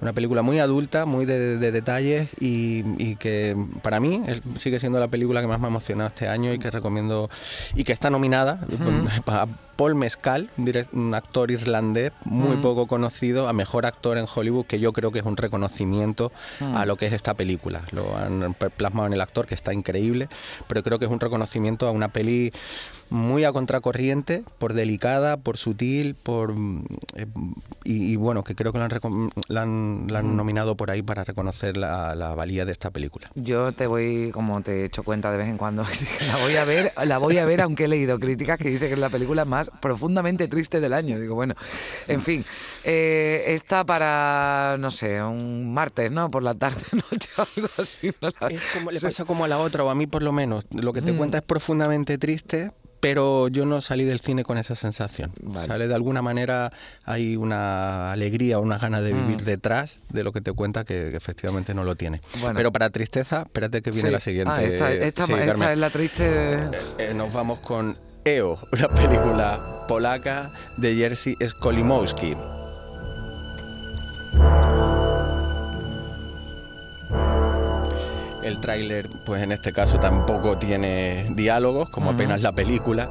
Una 0.01 0.13
película 0.13 0.43
muy 0.43 0.59
adulta, 0.59 1.05
muy 1.05 1.25
de, 1.25 1.59
detalles, 1.59 2.29
y, 2.41 3.17
que 3.17 3.57
para 3.83 4.01
mí 4.01 4.23
sigue 4.55 4.79
siendo 4.79 4.99
la 4.99 5.09
película 5.09 5.41
que 5.41 5.47
más 5.47 5.61
me 5.61 5.67
ha 5.67 5.69
emocionado 5.69 6.09
este 6.09 6.29
año 6.29 6.53
y 6.53 6.59
que 6.59 6.71
recomiendo, 6.71 7.31
y 7.75 7.85
que 7.85 7.93
está 7.93 8.11
nominada 8.11 8.61
Paul 9.83 9.97
Mescal, 9.97 10.49
un, 10.93 11.13
actor 11.13 11.51
irlandés 11.51 12.13
muy 12.25 12.59
mm. 12.59 12.61
poco 12.61 12.87
conocido, 12.87 13.49
a 13.49 13.53
mejor 13.53 13.85
actor 13.85 14.17
en 14.17 14.27
Hollywood, 14.33 14.65
que 14.65 14.79
yo 14.79 14.93
creo 14.93 15.11
que 15.11 15.19
es 15.19 15.25
un 15.25 15.37
reconocimiento 15.37 16.31
mm. 16.61 16.77
a 16.77 16.87
lo 16.87 16.97
que 16.97 17.07
es 17.07 17.13
esta 17.13 17.35
película. 17.35 17.83
Lo 17.91 18.17
han 18.17 18.55
plasmado 18.55 19.09
en 19.09 19.15
el 19.15 19.21
actor, 19.21 19.45
que 19.45 19.57
está 19.57 19.75
increíble, 19.75 20.29
pero 20.69 20.85
creo 20.85 21.01
que 21.01 21.07
es 21.07 21.11
un 21.11 21.19
reconocimiento 21.19 21.89
a 21.89 21.91
una 21.91 22.11
peli 22.11 22.53
muy 23.13 23.45
a 23.45 23.53
contracorriente, 23.53 24.43
por 24.59 24.73
delicada, 24.73 25.37
por 25.37 25.59
sutil, 25.59 26.15
por 26.15 26.55
eh, 27.15 27.27
y, 27.85 28.17
bueno, 28.17 28.43
que 28.43 28.55
creo 28.55 28.73
que 28.73 28.79
la 28.79 29.63
han, 29.63 30.07
mm. 30.07 30.37
nominado 30.37 30.77
por 30.77 30.91
ahí 30.91 31.03
para 31.03 31.23
reconocer 31.25 31.77
la, 31.77 32.35
valía 32.37 32.65
de 32.65 32.73
esta 32.73 32.91
película. 32.91 33.31
Yo 33.35 33.73
te 33.73 33.87
voy, 33.87 34.31
como 34.33 34.63
te 34.63 34.83
he 34.83 34.85
hecho 34.87 35.03
cuenta 35.03 35.31
de 35.31 35.39
vez 35.39 35.49
en 35.49 35.59
cuando, 35.59 35.85
la 36.27 36.37
voy 36.39 36.57
a 36.57 36.65
ver, 36.65 36.93
la 37.05 37.19
voy 37.19 37.37
a 37.39 37.45
ver, 37.45 37.61
aunque 37.61 37.85
he 37.85 37.89
leído 37.89 38.19
críticas 38.19 38.59
que 38.59 38.71
dicen 38.71 38.89
que 38.89 38.95
es 38.95 39.01
la 39.01 39.11
película 39.11 39.45
más 39.45 39.72
profundamente 39.81 40.49
triste 40.49 40.81
del 40.81 40.93
año. 40.93 41.19
Digo, 41.19 41.35
bueno, 41.35 41.55
en 42.07 42.21
fin, 42.21 42.45
eh, 42.85 43.45
está 43.49 43.85
para, 43.85 44.77
no 44.79 44.91
sé, 44.91 45.23
un 45.23 45.73
martes, 45.73 46.11
¿no? 46.11 46.31
Por 46.31 46.43
la 46.43 46.55
tarde, 46.55 46.83
noche, 47.11 47.31
algo 47.37 47.69
así. 47.79 48.09
es 48.51 48.65
como, 48.75 48.91
le 48.91 49.01
pasa 49.01 49.25
como 49.25 49.45
a 49.45 49.49
la 49.49 49.59
otra, 49.59 49.85
o 49.85 49.91
a 49.91 49.95
mí 49.95 50.07
por 50.07 50.23
lo 50.23 50.33
menos. 50.33 50.67
Lo 50.71 50.93
que 50.93 51.03
te 51.03 51.13
mm. 51.13 51.17
cuenta 51.17 51.39
es 51.39 51.45
profundamente 51.45 52.19
triste, 52.19 52.73
pero 53.03 53.49
yo 53.49 53.67
no 53.67 53.81
salí 53.81 54.05
del 54.05 54.21
cine 54.21 54.45
con 54.45 54.59
esa 54.59 54.77
sensación. 54.77 55.33
Sale 55.57 55.89
de 55.89 55.95
alguna 55.95 56.23
manera, 56.23 56.73
hay 57.05 57.37
una 57.37 58.13
alegría, 58.13 58.61
una 58.61 58.79
ganas 58.79 59.03
de 59.03 59.13
vivir 59.13 59.43
mm. 59.43 59.45
detrás 59.45 60.03
de 60.11 60.23
lo 60.23 60.33
que 60.33 60.41
te 60.41 60.53
cuenta 60.53 60.85
que, 60.85 61.17
efectivamente 61.17 61.75
no 61.75 61.83
lo 61.83 61.97
tiene. 61.97 62.21
Pero 62.55 62.71
para 62.71 62.91
tristeza, 62.91 63.43
espérate 63.43 63.83
que 63.83 63.91
viene 63.91 64.13
la 64.13 64.21
siguiente. 64.21 64.53
Ah, 64.55 64.93
esta, 64.93 65.73
es 65.73 65.79
la 65.79 65.91
triste. 65.91 66.25
Eh, 66.25 66.71
eh, 66.99 67.13
nos 67.15 67.33
vamos 67.33 67.59
con 67.59 67.97
EO, 68.25 68.57
una 68.71 68.89
película 68.89 69.59
polaca 69.89 70.51
de 70.77 70.95
Jerzy 70.95 71.37
Skolimowski. 71.45 72.37
El 78.45 78.61
tráiler, 78.61 79.09
pues 79.27 79.43
en 79.43 79.51
este 79.51 79.73
caso 79.73 79.99
tampoco 79.99 80.57
tiene 80.57 81.33
diálogos, 81.35 81.89
como 81.91 82.11
apenas 82.11 82.43
la 82.43 82.53
película 82.53 83.11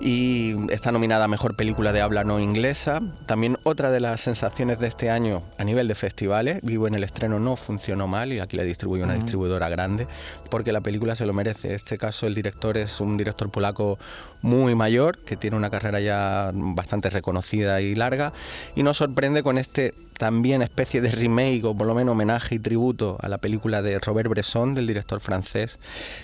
y 0.00 0.54
está 0.72 0.92
nominada 0.92 1.24
a 1.24 1.28
Mejor 1.28 1.56
Película 1.56 1.92
de 1.92 2.00
Habla 2.00 2.24
No 2.24 2.38
Inglesa. 2.38 3.00
También 3.26 3.58
otra 3.64 3.90
de 3.90 4.00
las 4.00 4.20
sensaciones 4.20 4.78
de 4.78 4.86
este 4.86 5.10
año 5.10 5.42
a 5.58 5.64
nivel 5.64 5.88
de 5.88 5.94
festivales, 5.94 6.60
Vivo 6.62 6.86
en 6.86 6.94
el 6.94 7.04
estreno 7.04 7.40
no 7.40 7.56
funcionó 7.56 8.06
mal 8.06 8.32
y 8.32 8.40
aquí 8.40 8.56
la 8.56 8.62
distribuye 8.62 9.02
una 9.02 9.14
distribuidora 9.14 9.68
grande 9.68 10.06
porque 10.50 10.72
la 10.72 10.80
película 10.80 11.16
se 11.16 11.26
lo 11.26 11.32
merece. 11.32 11.68
En 11.68 11.74
este 11.74 11.98
caso 11.98 12.26
el 12.26 12.34
director 12.34 12.76
es 12.76 13.00
un 13.00 13.16
director 13.16 13.50
polaco 13.50 13.98
muy 14.42 14.74
mayor 14.74 15.18
que 15.18 15.36
tiene 15.36 15.56
una 15.56 15.70
carrera 15.70 16.00
ya 16.00 16.52
bastante 16.54 17.10
reconocida 17.10 17.80
y 17.80 17.94
larga 17.94 18.32
y 18.76 18.82
nos 18.82 18.98
sorprende 18.98 19.42
con 19.42 19.58
este 19.58 19.94
también 20.18 20.62
especie 20.62 21.00
de 21.00 21.10
remake 21.10 21.64
o 21.64 21.74
por 21.74 21.86
lo 21.86 21.94
menos 21.94 22.12
homenaje 22.12 22.56
y 22.56 22.58
tributo 22.58 23.16
a 23.20 23.28
la 23.28 23.38
película 23.38 23.82
de 23.82 23.98
Robert 24.00 24.28
Bresson, 24.28 24.74
del 24.74 24.86
director 24.86 25.20
francés, 25.20 25.78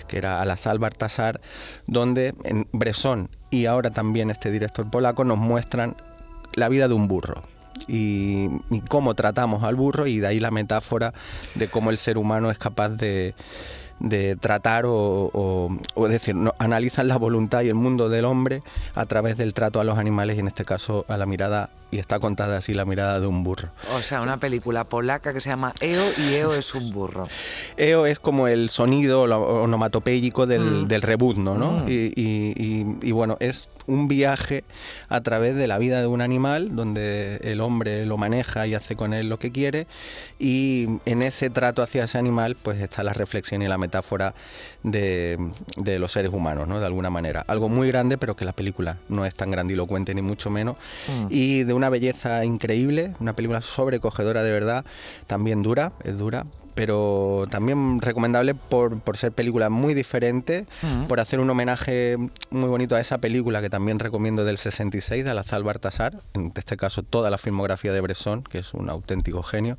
que 0.07 0.17
era 0.17 0.41
A 0.41 0.45
la 0.45 0.57
Sal 0.57 0.79
Bartasar, 0.79 1.41
donde 1.87 2.35
en 2.43 2.67
Bresson 2.73 3.29
y 3.49 3.65
ahora 3.65 3.91
también 3.91 4.29
este 4.29 4.51
director 4.51 4.89
polaco 4.89 5.23
nos 5.23 5.37
muestran 5.37 5.95
la 6.53 6.69
vida 6.69 6.87
de 6.87 6.93
un 6.93 7.07
burro. 7.07 7.43
Y, 7.87 8.49
cómo 8.87 9.13
tratamos 9.15 9.63
al 9.63 9.75
burro 9.75 10.07
y 10.07 10.19
de 10.19 10.27
ahí 10.27 10.39
la 10.39 10.49
metáfora 10.49 11.13
de 11.55 11.67
cómo 11.67 11.91
el 11.91 11.97
ser 11.97 12.17
humano 12.17 12.49
es 12.49 12.57
capaz 12.57 12.89
de, 12.89 13.33
tratar 14.39 14.85
o, 14.85 15.31
o, 15.93 16.07
decir, 16.07 16.35
analizan 16.57 17.07
la 17.07 17.17
voluntad 17.17 17.61
y 17.61 17.67
el 17.67 17.75
mundo 17.75 18.09
del 18.09 18.25
hombre 18.25 18.63
a 18.95 19.05
través 19.05 19.37
del 19.37 19.53
trato 19.53 19.79
a 19.79 19.83
los 19.83 19.97
animales 19.97 20.37
y 20.37 20.39
en 20.39 20.47
este 20.47 20.65
caso 20.65 21.05
a 21.07 21.17
la 21.17 21.25
mirada 21.25 21.69
y 21.91 21.99
está 21.99 22.19
contada 22.19 22.57
así 22.57 22.73
la 22.73 22.85
mirada 22.85 23.19
de 23.19 23.27
un 23.27 23.43
burro. 23.43 23.69
O 23.93 23.99
sea, 23.99 24.21
una 24.21 24.37
película 24.37 24.83
polaca 24.83 25.33
que 25.33 25.39
se 25.39 25.49
llama 25.49 25.73
EO 25.79 26.03
y 26.17 26.33
EO 26.33 26.53
es 26.53 26.73
un 26.73 26.91
burro. 26.91 27.27
EO 27.77 28.05
es 28.05 28.19
como 28.19 28.47
el 28.47 28.69
sonido 28.69 29.23
onomatopéyico 29.23 30.45
del, 30.47 30.61
mm. 30.61 30.87
del 30.87 31.01
rebuzno, 31.01 31.55
¿no? 31.55 31.71
Mm. 31.71 31.85
Y, 31.87 33.11
bueno, 33.11 33.37
es 33.39 33.69
un 33.87 34.07
viaje 34.07 34.63
a 35.09 35.21
través 35.21 35.55
de 35.55 35.67
la 35.67 35.77
vida 35.77 36.01
de 36.01 36.07
un 36.07 36.21
animal 36.21 36.75
donde 36.75 37.39
el 37.43 37.61
hombre 37.61 38.05
lo 38.05 38.17
maneja 38.17 38.65
y 38.65 38.73
hace 38.73 38.95
con 38.95 39.13
él 39.13 39.29
lo 39.29 39.37
que 39.37 39.51
quiere 39.51 39.85
y 40.39 40.87
en 41.05 41.21
ese 41.21 41.51
trato 41.51 41.83
hacia 41.83 42.05
ese 42.05 42.17
animal 42.17 42.57
pues 42.61 42.81
está 42.81 43.03
la 43.03 43.13
reflexión 43.13 43.61
y 43.61 43.67
la 43.67 43.77
metáfora 43.77 44.33
de, 44.81 45.37
de 45.77 45.99
los 45.99 46.11
seres 46.11 46.31
humanos, 46.33 46.67
¿no? 46.67 46.79
De 46.79 46.85
alguna 46.85 47.11
manera. 47.11 47.45
Algo 47.47 47.69
muy 47.69 47.87
grande 47.87 48.17
pero 48.17 48.35
que 48.35 48.43
la 48.43 48.53
película 48.53 48.97
no 49.07 49.23
es 49.25 49.35
tan 49.35 49.51
grandilocuente 49.51 50.15
ni 50.15 50.23
mucho 50.23 50.49
menos 50.49 50.77
mm. 51.07 51.27
y 51.29 51.63
de 51.63 51.73
una 51.75 51.89
belleza 51.89 52.45
increíble, 52.45 53.13
una 53.19 53.33
película 53.33 53.61
sobrecogedora 53.61 54.43
de 54.43 54.51
verdad, 54.51 54.85
también 55.27 55.63
dura, 55.63 55.93
es 56.03 56.17
dura, 56.17 56.45
pero 56.75 57.45
también 57.49 58.01
recomendable 58.01 58.53
por, 58.53 59.01
ser 59.15 59.31
película 59.31 59.69
muy 59.69 59.93
diferente, 59.93 60.65
por 61.07 61.19
hacer 61.19 61.39
un 61.39 61.49
homenaje 61.49 62.17
muy 62.49 62.69
bonito 62.69 62.95
a 62.95 62.99
esa 62.99 63.17
película 63.19 63.61
que 63.61 63.69
también 63.69 63.97
recomiendo 63.99 64.43
del 64.43 64.57
66 64.57 65.23
de 65.23 65.29
Alazal 65.29 65.63
Bartasar, 65.63 66.21
en 66.33 66.51
este 66.55 66.75
caso 66.77 67.01
toda 67.01 67.29
la 67.29 67.37
filmografía 67.37 67.93
de 67.93 68.01
Bresson, 68.01 68.43
que 68.43 68.59
es 68.59 68.73
un 68.73 68.89
auténtico 68.89 69.41
genio, 69.41 69.77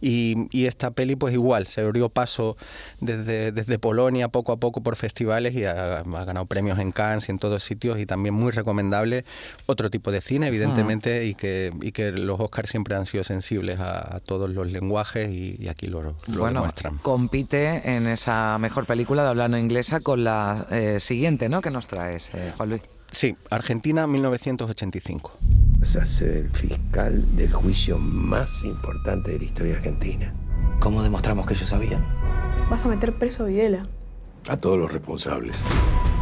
y, 0.00 0.66
esta 0.66 0.90
peli 0.90 1.14
pues 1.14 1.32
igual, 1.32 1.68
se 1.68 1.80
abrió 1.80 2.08
paso 2.08 2.56
desde, 3.00 3.52
desde 3.52 3.78
Polonia 3.78 4.28
poco 4.28 4.50
a 4.50 4.56
poco 4.56 4.82
por 4.82 4.96
festivales 4.96 5.54
y 5.54 5.64
ha, 5.64 6.02
ganado 6.02 6.46
premios 6.46 6.80
en 6.80 6.90
Cannes 6.90 7.28
y 7.28 7.32
en 7.32 7.38
todos 7.38 7.62
sitios 7.62 8.00
y 8.00 8.06
también 8.06 8.34
muy 8.34 8.50
recomendable 8.50 9.24
otro 9.66 9.90
tipo 9.90 10.10
de 10.10 10.20
cine, 10.20 10.48
evidentemente, 10.48 11.24
y, 11.26 11.34
que, 11.34 11.72
y 11.82 11.92
que 11.92 12.12
los 12.12 12.40
Oscars 12.40 12.68
siempre 12.68 12.96
han 12.96 13.06
sido 13.06 13.24
sensibles 13.24 13.78
a, 13.80 14.20
todos 14.24 14.50
los 14.50 14.70
lenguajes 14.70 15.30
y, 15.30 15.68
aquí 15.68 15.86
lo, 15.86 16.16
bueno, 16.36 16.66
compite 17.02 17.96
en 17.96 18.06
esa 18.06 18.58
mejor 18.58 18.86
película 18.86 19.22
de 19.22 19.28
habla 19.30 19.48
no 19.48 19.58
inglesa 19.58 20.00
con 20.00 20.24
la 20.24 20.66
eh, 20.70 20.98
siguiente, 21.00 21.48
¿no? 21.48 21.60
Que 21.60 21.70
nos 21.70 21.86
traes, 21.86 22.30
eh, 22.34 22.52
Juan 22.56 22.70
Luis. 22.70 22.82
Sí, 23.10 23.36
Argentina 23.50 24.06
1985. 24.06 25.32
Vas 25.78 25.96
a 25.96 26.06
ser 26.06 26.36
el 26.36 26.50
fiscal 26.50 27.36
del 27.36 27.52
juicio 27.52 27.98
más 27.98 28.64
importante 28.64 29.32
de 29.32 29.38
la 29.38 29.44
historia 29.44 29.76
argentina. 29.76 30.34
¿Cómo 30.80 31.02
demostramos 31.02 31.46
que 31.46 31.54
ellos 31.54 31.68
sabían? 31.68 32.04
Vas 32.70 32.84
a 32.84 32.88
meter 32.88 33.16
preso 33.18 33.44
a 33.44 33.46
Videla. 33.46 33.86
A 34.48 34.56
todos 34.56 34.78
los 34.78 34.92
responsables. 34.92 35.56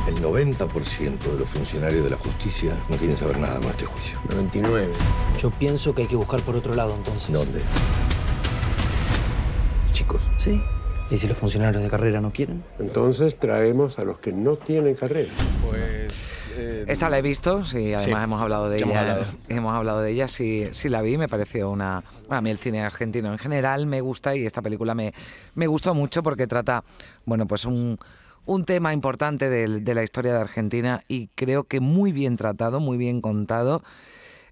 El 0.07 0.17
90% 0.23 1.19
de 1.19 1.39
los 1.39 1.49
funcionarios 1.49 2.05
de 2.05 2.11
la 2.11 2.17
justicia 2.17 2.73
no 2.89 2.97
quieren 2.97 3.17
saber 3.17 3.39
nada 3.39 3.59
con 3.59 3.71
este 3.71 3.87
juicio. 3.87 4.19
99. 4.31 4.93
Yo 5.41 5.51
pienso 5.51 5.95
que 5.95 6.03
hay 6.03 6.09
que 6.09 6.17
buscar 6.17 6.41
por 6.43 6.57
otro 6.57 6.75
lado 6.75 6.95
entonces. 6.95 7.33
¿Dónde? 7.33 7.61
Chicos. 10.05 10.23
Sí. 10.37 10.61
¿Y 11.11 11.19
si 11.19 11.29
los 11.29 11.37
funcionarios 11.37 11.83
de 11.83 11.89
carrera 11.91 12.21
no 12.21 12.33
quieren? 12.33 12.65
Entonces 12.79 13.37
traemos 13.37 13.99
a 13.99 14.05
los 14.05 14.19
que 14.19 14.33
no 14.33 14.57
tienen 14.57 14.95
carrera. 14.95 15.31
Pues. 15.63 16.51
Eh, 16.57 16.85
Esta 16.89 17.11
la 17.11 17.19
he 17.19 17.23
visto, 17.23 17.65
sí, 17.67 17.93
además 17.93 18.25
hemos 18.25 18.41
hablado 18.41 18.71
de 18.71 18.77
ella. 18.77 19.25
Hemos 19.49 19.75
hablado. 19.75 20.01
de 20.01 20.11
ella, 20.13 20.29
sí, 20.29 20.67
sí 20.73 20.89
la 20.89 21.03
vi, 21.03 21.19
me 21.19 21.29
pareció 21.29 21.71
una. 21.71 22.03
Bueno, 22.21 22.37
a 22.37 22.41
mí 22.41 22.51
el 22.51 22.59
cine 22.59 22.81
argentino 22.81 23.31
en 23.31 23.39
general 23.39 23.87
me 23.87 24.01
gusta 24.01 24.35
y 24.35 24.47
esta 24.47 24.63
película 24.63 24.95
me, 24.95 25.13
me 25.55 25.67
gustó 25.67 25.95
mucho 25.95 26.23
porque 26.23 26.47
trata, 26.47 26.85
bueno, 27.27 27.47
pues 27.47 27.67
un, 27.67 27.99
un 28.47 28.65
tema 28.65 28.93
importante 28.93 29.51
de, 29.51 29.81
de, 29.81 29.95
la 29.95 30.03
historia 30.03 30.33
de 30.33 30.41
Argentina 30.41 31.03
y 31.07 31.27
creo 31.35 31.65
que 31.65 31.81
muy 31.81 32.13
bien 32.13 32.37
tratado, 32.37 32.81
muy 32.81 32.97
bien 32.97 33.21
contado, 33.21 33.83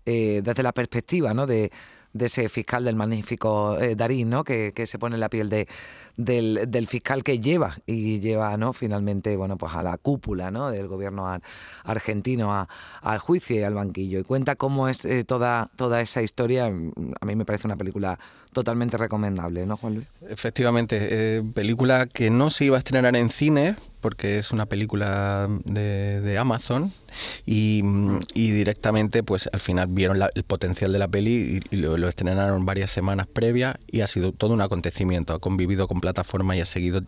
eh, 0.04 0.42
desde 0.44 0.62
la 0.62 0.72
perspectiva, 0.72 1.32
¿no? 1.32 1.46
De 1.46 1.70
de 2.12 2.26
ese 2.26 2.48
fiscal 2.48 2.84
del 2.84 2.96
magnífico 2.96 3.78
eh, 3.78 3.94
Darín, 3.96 4.30
¿no? 4.30 4.44
Que, 4.44 4.72
se 4.84 4.98
pone 4.98 5.16
en 5.16 5.20
la 5.20 5.28
piel 5.28 5.48
de, 5.48 5.68
del, 6.16 6.86
fiscal 6.86 7.22
que 7.22 7.38
lleva 7.38 7.78
y 7.86 8.20
lleva 8.20 8.56
¿no? 8.56 8.72
finalmente 8.72 9.36
bueno, 9.36 9.56
pues 9.56 9.72
a 9.74 9.82
la 9.82 9.96
cúpula 9.96 10.50
¿no? 10.50 10.70
del 10.70 10.88
gobierno 10.88 11.38
argentino 11.84 12.66
al 13.00 13.18
juicio 13.18 13.56
y 13.56 13.62
al 13.62 13.74
banquillo. 13.74 14.18
Y 14.18 14.24
cuenta 14.24 14.56
cómo 14.56 14.88
es 14.88 15.04
eh, 15.04 15.24
toda, 15.24 15.70
toda 15.76 16.00
esa 16.00 16.22
historia. 16.22 16.66
A 16.66 17.26
mí 17.26 17.36
me 17.36 17.44
parece 17.44 17.66
una 17.66 17.76
película 17.76 18.18
totalmente 18.52 18.96
recomendable, 18.98 19.64
¿no, 19.66 19.76
Juan 19.76 19.94
Luis? 19.94 20.06
Efectivamente, 20.28 20.98
eh, 21.00 21.42
película 21.54 22.06
que 22.06 22.30
no 22.30 22.50
se 22.50 22.66
iba 22.66 22.76
a 22.76 22.78
estrenar 22.78 23.16
en 23.16 23.30
cine 23.30 23.76
porque 24.02 24.38
es 24.38 24.52
una 24.52 24.66
película 24.66 25.48
de, 25.64 26.36
Amazon 26.38 26.92
y, 27.46 27.82
directamente 28.34 29.22
pues 29.22 29.48
al 29.52 29.60
final 29.60 29.86
vieron 29.88 30.20
el 30.34 30.42
potencial 30.42 30.92
de 30.92 30.98
la 30.98 31.08
peli 31.08 31.62
y, 31.70 31.76
lo, 31.76 31.96
lo, 31.96 32.08
estrenaron 32.08 32.66
varias 32.66 32.90
semanas 32.90 33.26
previas 33.26 33.76
y 33.90 34.00
ha 34.00 34.06
sido 34.06 34.32
todo 34.32 34.52
un 34.52 34.60
acontecimiento, 34.60 35.32
ha 35.32 35.38
convivido 35.38 35.88
con 35.88 36.00
plataforma 36.00 36.56
y 36.56 36.60
ha 36.60 36.64
seguido 36.64 37.00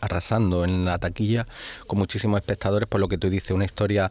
arrasando 0.00 0.64
en 0.64 0.84
la 0.84 0.98
taquilla 0.98 1.46
con 1.86 1.98
muchísimos 1.98 2.38
espectadores, 2.38 2.88
por 2.88 3.00
lo 3.00 3.08
que 3.08 3.18
tú 3.18 3.30
dices, 3.30 3.50
una 3.50 3.64
historia 3.64 4.10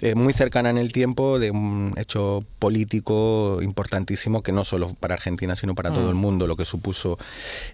eh, 0.00 0.14
muy 0.14 0.32
cercana 0.32 0.70
en 0.70 0.78
el 0.78 0.92
tiempo 0.92 1.40
de 1.40 1.50
un 1.50 1.92
hecho 1.96 2.44
político 2.60 3.58
importantísimo 3.62 4.42
que 4.42 4.52
no 4.52 4.62
solo 4.62 4.94
para 5.00 5.14
Argentina, 5.14 5.56
sino 5.56 5.74
para 5.74 5.92
todo 5.92 6.06
mm. 6.06 6.10
el 6.10 6.14
mundo, 6.14 6.46
lo 6.46 6.54
que 6.54 6.64
supuso 6.64 7.18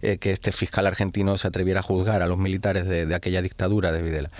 eh, 0.00 0.16
que 0.16 0.30
este 0.30 0.50
fiscal 0.50 0.86
argentino 0.86 1.36
se 1.36 1.48
atreviera 1.48 1.80
a 1.80 1.82
juzgar 1.82 2.22
a 2.22 2.26
los 2.26 2.38
militares 2.38 2.86
de, 2.86 3.14
aquella 3.14 3.42
dictadura 3.42 3.73
dura 3.74 3.92
de 3.92 4.02
Videla. 4.02 4.30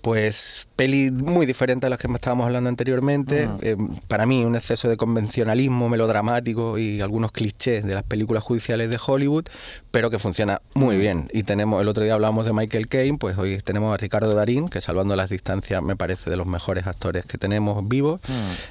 Pues 0.00 0.68
peli 0.76 1.10
muy 1.10 1.46
diferente 1.46 1.86
a 1.86 1.90
las 1.90 1.98
que 1.98 2.08
estábamos 2.12 2.46
hablando 2.46 2.68
anteriormente. 2.68 3.48
Eh, 3.60 3.76
para 4.08 4.26
mí 4.26 4.44
un 4.44 4.56
exceso 4.56 4.88
de 4.88 4.96
convencionalismo 4.96 5.88
melodramático 5.88 6.78
y 6.78 7.00
algunos 7.00 7.32
clichés 7.32 7.84
de 7.84 7.94
las 7.94 8.02
películas 8.02 8.42
judiciales 8.42 8.90
de 8.90 8.98
Hollywood, 9.04 9.44
pero 9.92 10.10
que 10.10 10.18
funciona 10.18 10.62
muy 10.74 10.96
bien. 10.96 11.28
Y 11.34 11.42
tenemos, 11.42 11.80
el 11.82 11.86
otro 11.86 12.02
día 12.02 12.14
hablábamos 12.14 12.46
de 12.46 12.54
Michael 12.54 12.88
Caine, 12.88 13.18
pues 13.18 13.36
hoy 13.36 13.58
tenemos 13.58 13.92
a 13.92 13.98
Ricardo 13.98 14.34
Darín, 14.34 14.70
que 14.70 14.80
salvando 14.80 15.14
las 15.16 15.28
distancias 15.28 15.82
me 15.82 15.96
parece 15.96 16.30
de 16.30 16.36
los 16.36 16.46
mejores 16.46 16.86
actores 16.86 17.26
que 17.26 17.36
tenemos 17.36 17.86
vivos 17.86 18.20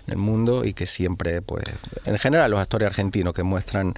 en 0.07 0.13
el 0.13 0.17
mundo 0.17 0.65
y 0.65 0.73
que 0.73 0.87
siempre, 0.87 1.43
pues, 1.43 1.63
en 2.05 2.17
general 2.17 2.49
los 2.49 2.59
actores 2.59 2.87
argentinos 2.87 3.33
que 3.33 3.43
muestran 3.43 3.93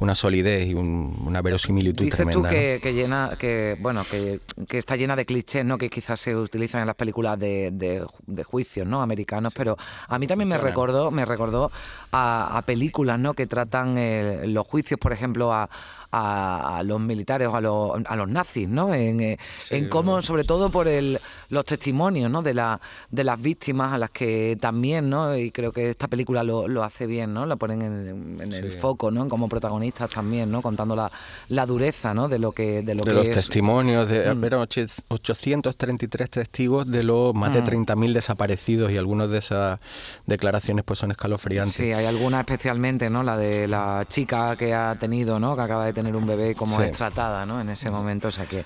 una 0.00 0.14
solidez 0.14 0.66
y 0.66 0.74
una 0.74 1.42
verosimilitud 1.42 2.04
Dices 2.04 2.16
tremenda. 2.16 2.48
tú 2.48 2.54
que, 2.54 2.80
que 2.82 2.94
llena, 2.94 3.36
que 3.38 3.76
bueno, 3.80 4.02
que, 4.10 4.40
que, 4.66 4.78
está 4.78 4.96
llena 4.96 5.14
de 5.14 5.26
clichés, 5.26 5.64
¿no? 5.64 5.76
Que 5.76 5.90
quizás 5.90 6.18
se 6.20 6.34
utilizan 6.34 6.80
en 6.80 6.86
las 6.88 6.96
películas 6.96 7.38
de, 7.38 7.70
de, 7.70 8.04
de 8.26 8.44
juicios, 8.44 8.86
¿no? 8.86 9.02
Americanos, 9.02 9.52
pero 9.54 9.76
a 10.08 10.18
mí 10.18 10.26
también 10.26 10.48
me 10.48 10.58
recordó, 10.58 11.10
me 11.10 11.24
recordó 11.26 11.70
a, 12.10 12.56
a 12.56 12.62
películas, 12.62 13.18
¿no? 13.20 13.34
Que 13.34 13.46
tratan 13.46 13.96
eh, 13.98 14.46
los 14.46 14.66
juicios, 14.66 14.98
por 14.98 15.12
ejemplo, 15.12 15.52
a, 15.52 15.68
a, 16.12 16.82
los 16.84 17.00
militares 17.00 17.48
o 17.48 17.56
a 17.56 17.60
los, 17.60 17.92
a 18.06 18.16
los 18.16 18.28
nazis, 18.28 18.68
¿no? 18.68 18.92
En, 18.94 19.20
eh, 19.20 19.38
en 19.70 19.88
cómo, 19.88 20.20
sobre 20.22 20.44
todo 20.44 20.70
por 20.70 20.86
el, 20.88 21.18
los 21.48 21.64
testimonios, 21.64 22.30
¿no? 22.30 22.42
De, 22.42 22.52
la, 22.54 22.80
de 23.10 23.24
las 23.24 23.40
víctimas 23.40 23.92
a 23.94 23.98
las 23.98 24.10
que 24.10 24.56
también, 24.60 25.08
¿no? 25.08 25.36
Y 25.36 25.50
creo 25.50 25.72
que 25.72 25.90
esta 25.90 26.08
película 26.08 26.42
lo, 26.44 26.68
lo 26.68 26.84
hace 26.84 27.06
bien, 27.06 27.32
¿no? 27.32 27.46
La 27.46 27.56
ponen 27.56 27.80
en, 27.82 28.36
en 28.40 28.52
el 28.52 28.72
foco, 28.72 29.10
¿no? 29.10 29.28
Como 29.28 29.48
protagonistas 29.48 30.10
también, 30.10 30.50
¿no? 30.50 30.60
Contando 30.60 30.94
la, 30.94 31.10
la 31.48 31.64
dureza, 31.66 32.12
¿no? 32.12 32.28
De 32.28 32.38
lo 32.38 32.52
que 32.52 32.82
de 32.82 32.94
lo 32.94 33.04
de 33.04 33.10
que 33.10 33.16
los 33.16 33.28
es. 33.28 33.34
testimonios, 33.36 34.08
de, 34.08 34.34
Mm. 34.34 34.44
eran 34.44 34.60
och- 34.60 35.02
833 35.08 36.30
testigos 36.30 36.90
de 36.90 37.02
los 37.02 37.34
más 37.34 37.52
de 37.54 37.62
Mm. 37.62 37.64
30.000 37.64 38.12
desaparecidos 38.12 38.90
y 38.92 38.96
algunas 38.98 39.30
de 39.30 39.38
esas 39.38 39.78
declaraciones 40.26 40.84
pues 40.84 40.98
son 40.98 41.10
escalofriantes. 41.10 41.74
Sí, 41.74 41.92
hay 41.92 42.04
alguna 42.06 42.40
especialmente, 42.40 43.08
¿no? 43.10 43.22
La 43.22 43.36
de 43.36 43.66
la 43.68 44.04
chica 44.08 44.56
que 44.56 44.74
ha 44.74 44.94
tenido, 44.96 45.38
¿no? 45.38 45.54
Que 45.56 45.62
acaba 45.62 45.86
de 45.86 45.92
tener 45.92 46.01
un 46.16 46.26
bebé, 46.26 46.54
como 46.54 46.76
Sí. 46.78 46.84
es 46.84 46.92
tratada, 46.92 47.46
¿no? 47.46 47.60
En 47.60 47.68
ese 47.70 47.90
momento, 47.90 48.28
o 48.28 48.30
sea 48.32 48.46
que 48.46 48.64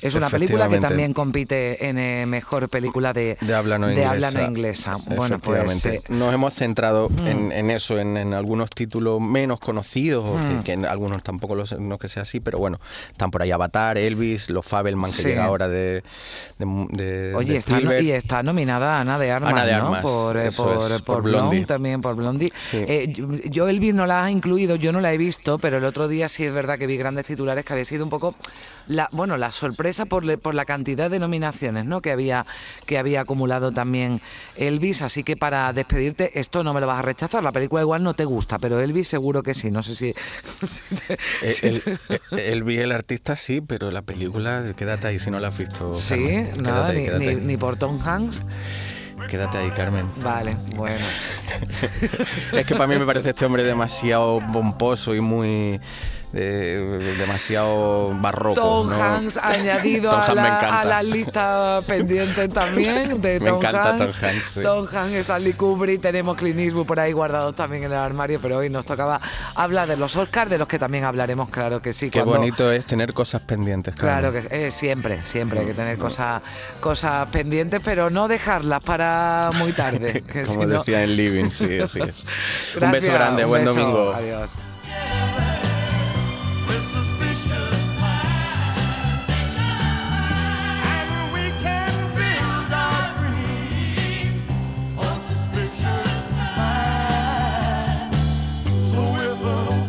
es 0.00 0.14
una 0.14 0.28
película 0.30 0.68
que 0.68 0.78
también 0.78 1.12
compite 1.12 1.88
en 1.88 1.98
eh, 1.98 2.26
mejor 2.26 2.68
película 2.68 3.12
de, 3.12 3.36
de 3.40 3.54
habla 3.54 3.78
no 3.78 3.86
de 3.88 3.94
inglesa. 3.94 4.10
habla 4.12 4.30
no 4.30 4.42
inglesa. 4.46 4.96
Bueno, 5.16 5.38
pues 5.38 5.86
eh, 5.86 6.00
nos 6.08 6.32
hemos 6.32 6.54
centrado 6.54 7.08
mm. 7.08 7.26
en, 7.26 7.52
en 7.52 7.70
eso, 7.70 7.98
en, 7.98 8.16
en 8.16 8.34
algunos 8.34 8.70
títulos 8.70 9.20
menos 9.20 9.58
conocidos, 9.60 10.24
Mm. 10.40 10.58
que, 10.58 10.64
que 10.64 10.72
en 10.72 10.84
algunos 10.86 11.22
tampoco 11.22 11.54
los, 11.54 11.78
no 11.78 11.98
que 11.98 12.08
sea 12.08 12.22
así, 12.22 12.40
pero 12.40 12.58
bueno, 12.58 12.78
están 13.10 13.30
por 13.30 13.42
ahí 13.42 13.50
Avatar, 13.50 13.98
Elvis, 13.98 14.50
los 14.50 14.64
Fabelman 14.64 15.10
que 15.10 15.16
Sí. 15.22 15.28
llega 15.28 15.44
ahora 15.44 15.68
de, 15.68 16.02
de, 16.58 16.86
de- 16.90 17.34
Oye, 17.34 17.56
está, 17.56 17.80
y 18.00 18.10
está 18.12 18.42
nominada 18.42 18.98
Ana 19.00 19.18
de 19.18 19.30
Armas, 19.30 19.52
Ana 19.52 19.64
de 19.64 19.76
¿no? 19.76 20.00
Por, 20.02 20.36
eh, 20.36 20.48
eso 20.48 20.64
por, 20.64 20.92
es, 20.92 21.02
por 21.02 21.16
por 21.16 21.22
Blondie. 21.22 21.64
también 21.66 22.00
por 22.02 22.14
Blondie. 22.14 22.52
Sí. 22.70 22.78
Eh, 22.86 23.12
yo- 23.14 23.28
yo 23.44 23.68
Elvis 23.68 23.94
no 23.94 24.06
la 24.06 24.24
ha 24.24 24.30
incluido, 24.30 24.76
yo 24.76 24.92
no 24.92 25.00
la 25.00 25.12
he 25.12 25.18
visto, 25.18 25.58
pero 25.58 25.78
el 25.78 25.84
otro 25.84 26.08
día 26.08 26.28
sí 26.28 26.44
es 26.44 26.54
verdad 26.54 26.75
que 26.78 26.86
vi 26.86 26.96
grandes 26.96 27.26
titulares 27.26 27.64
que 27.64 27.72
había 27.72 27.84
sido 27.84 28.04
un 28.04 28.10
poco 28.10 28.34
la, 28.86 29.08
bueno, 29.12 29.36
la 29.36 29.50
sorpresa 29.52 30.06
por, 30.06 30.24
le- 30.24 30.38
por 30.38 30.54
la 30.54 30.64
cantidad 30.64 31.10
de 31.10 31.18
nominaciones, 31.18 31.84
¿no? 31.86 32.00
Que 32.00 32.12
había 32.12 32.46
que 32.86 32.98
había 32.98 33.20
acumulado 33.22 33.72
también 33.72 34.20
Elvis, 34.56 35.02
así 35.02 35.22
que 35.24 35.36
para 35.36 35.72
despedirte 35.72 36.38
esto 36.38 36.62
no 36.62 36.72
me 36.74 36.80
lo 36.80 36.86
vas 36.86 36.98
a 36.98 37.02
rechazar. 37.02 37.42
La 37.42 37.52
película 37.52 37.82
igual 37.82 38.02
no 38.02 38.14
te 38.14 38.24
gusta, 38.24 38.58
pero 38.58 38.80
Elvis 38.80 39.08
seguro 39.08 39.42
que 39.42 39.54
sí. 39.54 39.70
No 39.70 39.82
sé 39.82 39.94
si, 39.94 40.12
si 40.66 40.82
te- 41.06 41.18
Eh, 41.42 41.50
si 41.50 41.66
El, 41.66 41.80
te- 41.82 41.98
el, 42.32 42.38
Elvis, 42.38 42.78
el 42.78 42.92
artista, 42.92 43.36
sí, 43.36 43.60
pero 43.60 43.90
la 43.90 44.02
película, 44.02 44.62
quédate 44.76 45.06
ahí 45.08 45.18
si 45.18 45.30
no 45.30 45.38
la 45.40 45.48
has 45.48 45.58
visto. 45.58 45.94
Sí, 45.94 46.46
nada, 46.60 46.88
ahí, 46.88 47.08
ni, 47.18 47.34
ni 47.34 47.56
por 47.56 47.76
Tom 47.76 47.98
Hanks. 48.04 48.42
Quédate 49.28 49.58
ahí, 49.58 49.70
Carmen. 49.70 50.06
Vale, 50.22 50.56
bueno. 50.76 51.04
Es 52.52 52.66
que 52.66 52.74
para 52.74 52.86
mí 52.86 52.96
me 52.98 53.06
parece 53.06 53.30
este 53.30 53.44
hombre 53.44 53.64
demasiado 53.64 54.40
pomposo 54.52 55.14
y 55.14 55.20
muy. 55.20 55.80
Eh, 56.38 57.16
demasiado 57.18 58.14
barroco. 58.20 58.54
Tom 58.60 58.90
¿no? 58.90 58.96
Hanks 59.02 59.36
añadido 59.42 60.10
Tom 60.10 60.20
a, 60.20 60.28
me 60.28 60.34
la, 60.34 60.80
a 60.80 60.84
la 60.84 61.02
lista 61.02 61.80
pendiente 61.86 62.48
también 62.48 63.20
de 63.20 63.40
Me 63.40 63.46
Tom 63.48 63.56
encanta 63.58 63.90
Hanks. 63.90 64.20
Tom 64.20 64.28
Hanks, 64.28 64.46
sí. 64.50 64.60
Tom 64.62 64.86
Hanks, 64.92 65.14
Stanley 65.16 65.52
Kubrick, 65.54 66.00
tenemos 66.02 66.36
Clint 66.36 66.60
Eastwood 66.60 66.86
por 66.86 67.00
ahí 67.00 67.12
guardados 67.12 67.54
también 67.56 67.84
en 67.84 67.92
el 67.92 67.98
armario, 67.98 68.38
pero 68.40 68.58
hoy 68.58 68.68
nos 68.70 68.84
tocaba 68.84 69.20
hablar 69.54 69.88
de 69.88 69.96
los 69.96 70.14
Oscars, 70.16 70.50
de 70.50 70.58
los 70.58 70.68
que 70.68 70.78
también 70.78 71.04
hablaremos, 71.04 71.48
claro 71.48 71.80
que 71.80 71.92
sí. 71.92 72.10
Qué 72.10 72.20
cuando- 72.22 72.38
bonito 72.38 72.70
es 72.70 72.84
tener 72.86 73.12
cosas 73.14 73.40
pendientes. 73.42 73.94
Claro 73.94 74.32
Carmen. 74.32 74.48
que 74.48 74.66
eh, 74.66 74.70
siempre, 74.70 75.20
siempre 75.24 75.60
hay 75.60 75.66
que 75.66 75.74
tener 75.74 75.96
cosas, 75.98 76.42
cosas 76.80 77.28
pendientes, 77.30 77.80
pero 77.82 78.10
no 78.10 78.28
dejarlas 78.28 78.80
para 78.82 79.50
muy 79.58 79.72
tarde. 79.72 80.22
que 80.32 80.42
Como 80.44 80.60
si 80.62 80.66
no- 80.66 80.78
decía 80.78 81.02
en 81.02 81.16
Living, 81.16 81.50
sí, 81.50 81.78
así 81.78 82.00
es. 82.00 82.26
un 82.80 82.90
beso 82.90 83.12
grande, 83.12 83.44
un 83.44 83.50
buen 83.50 83.64
beso, 83.64 83.78
domingo. 83.80 84.12
Adiós. 84.14 84.52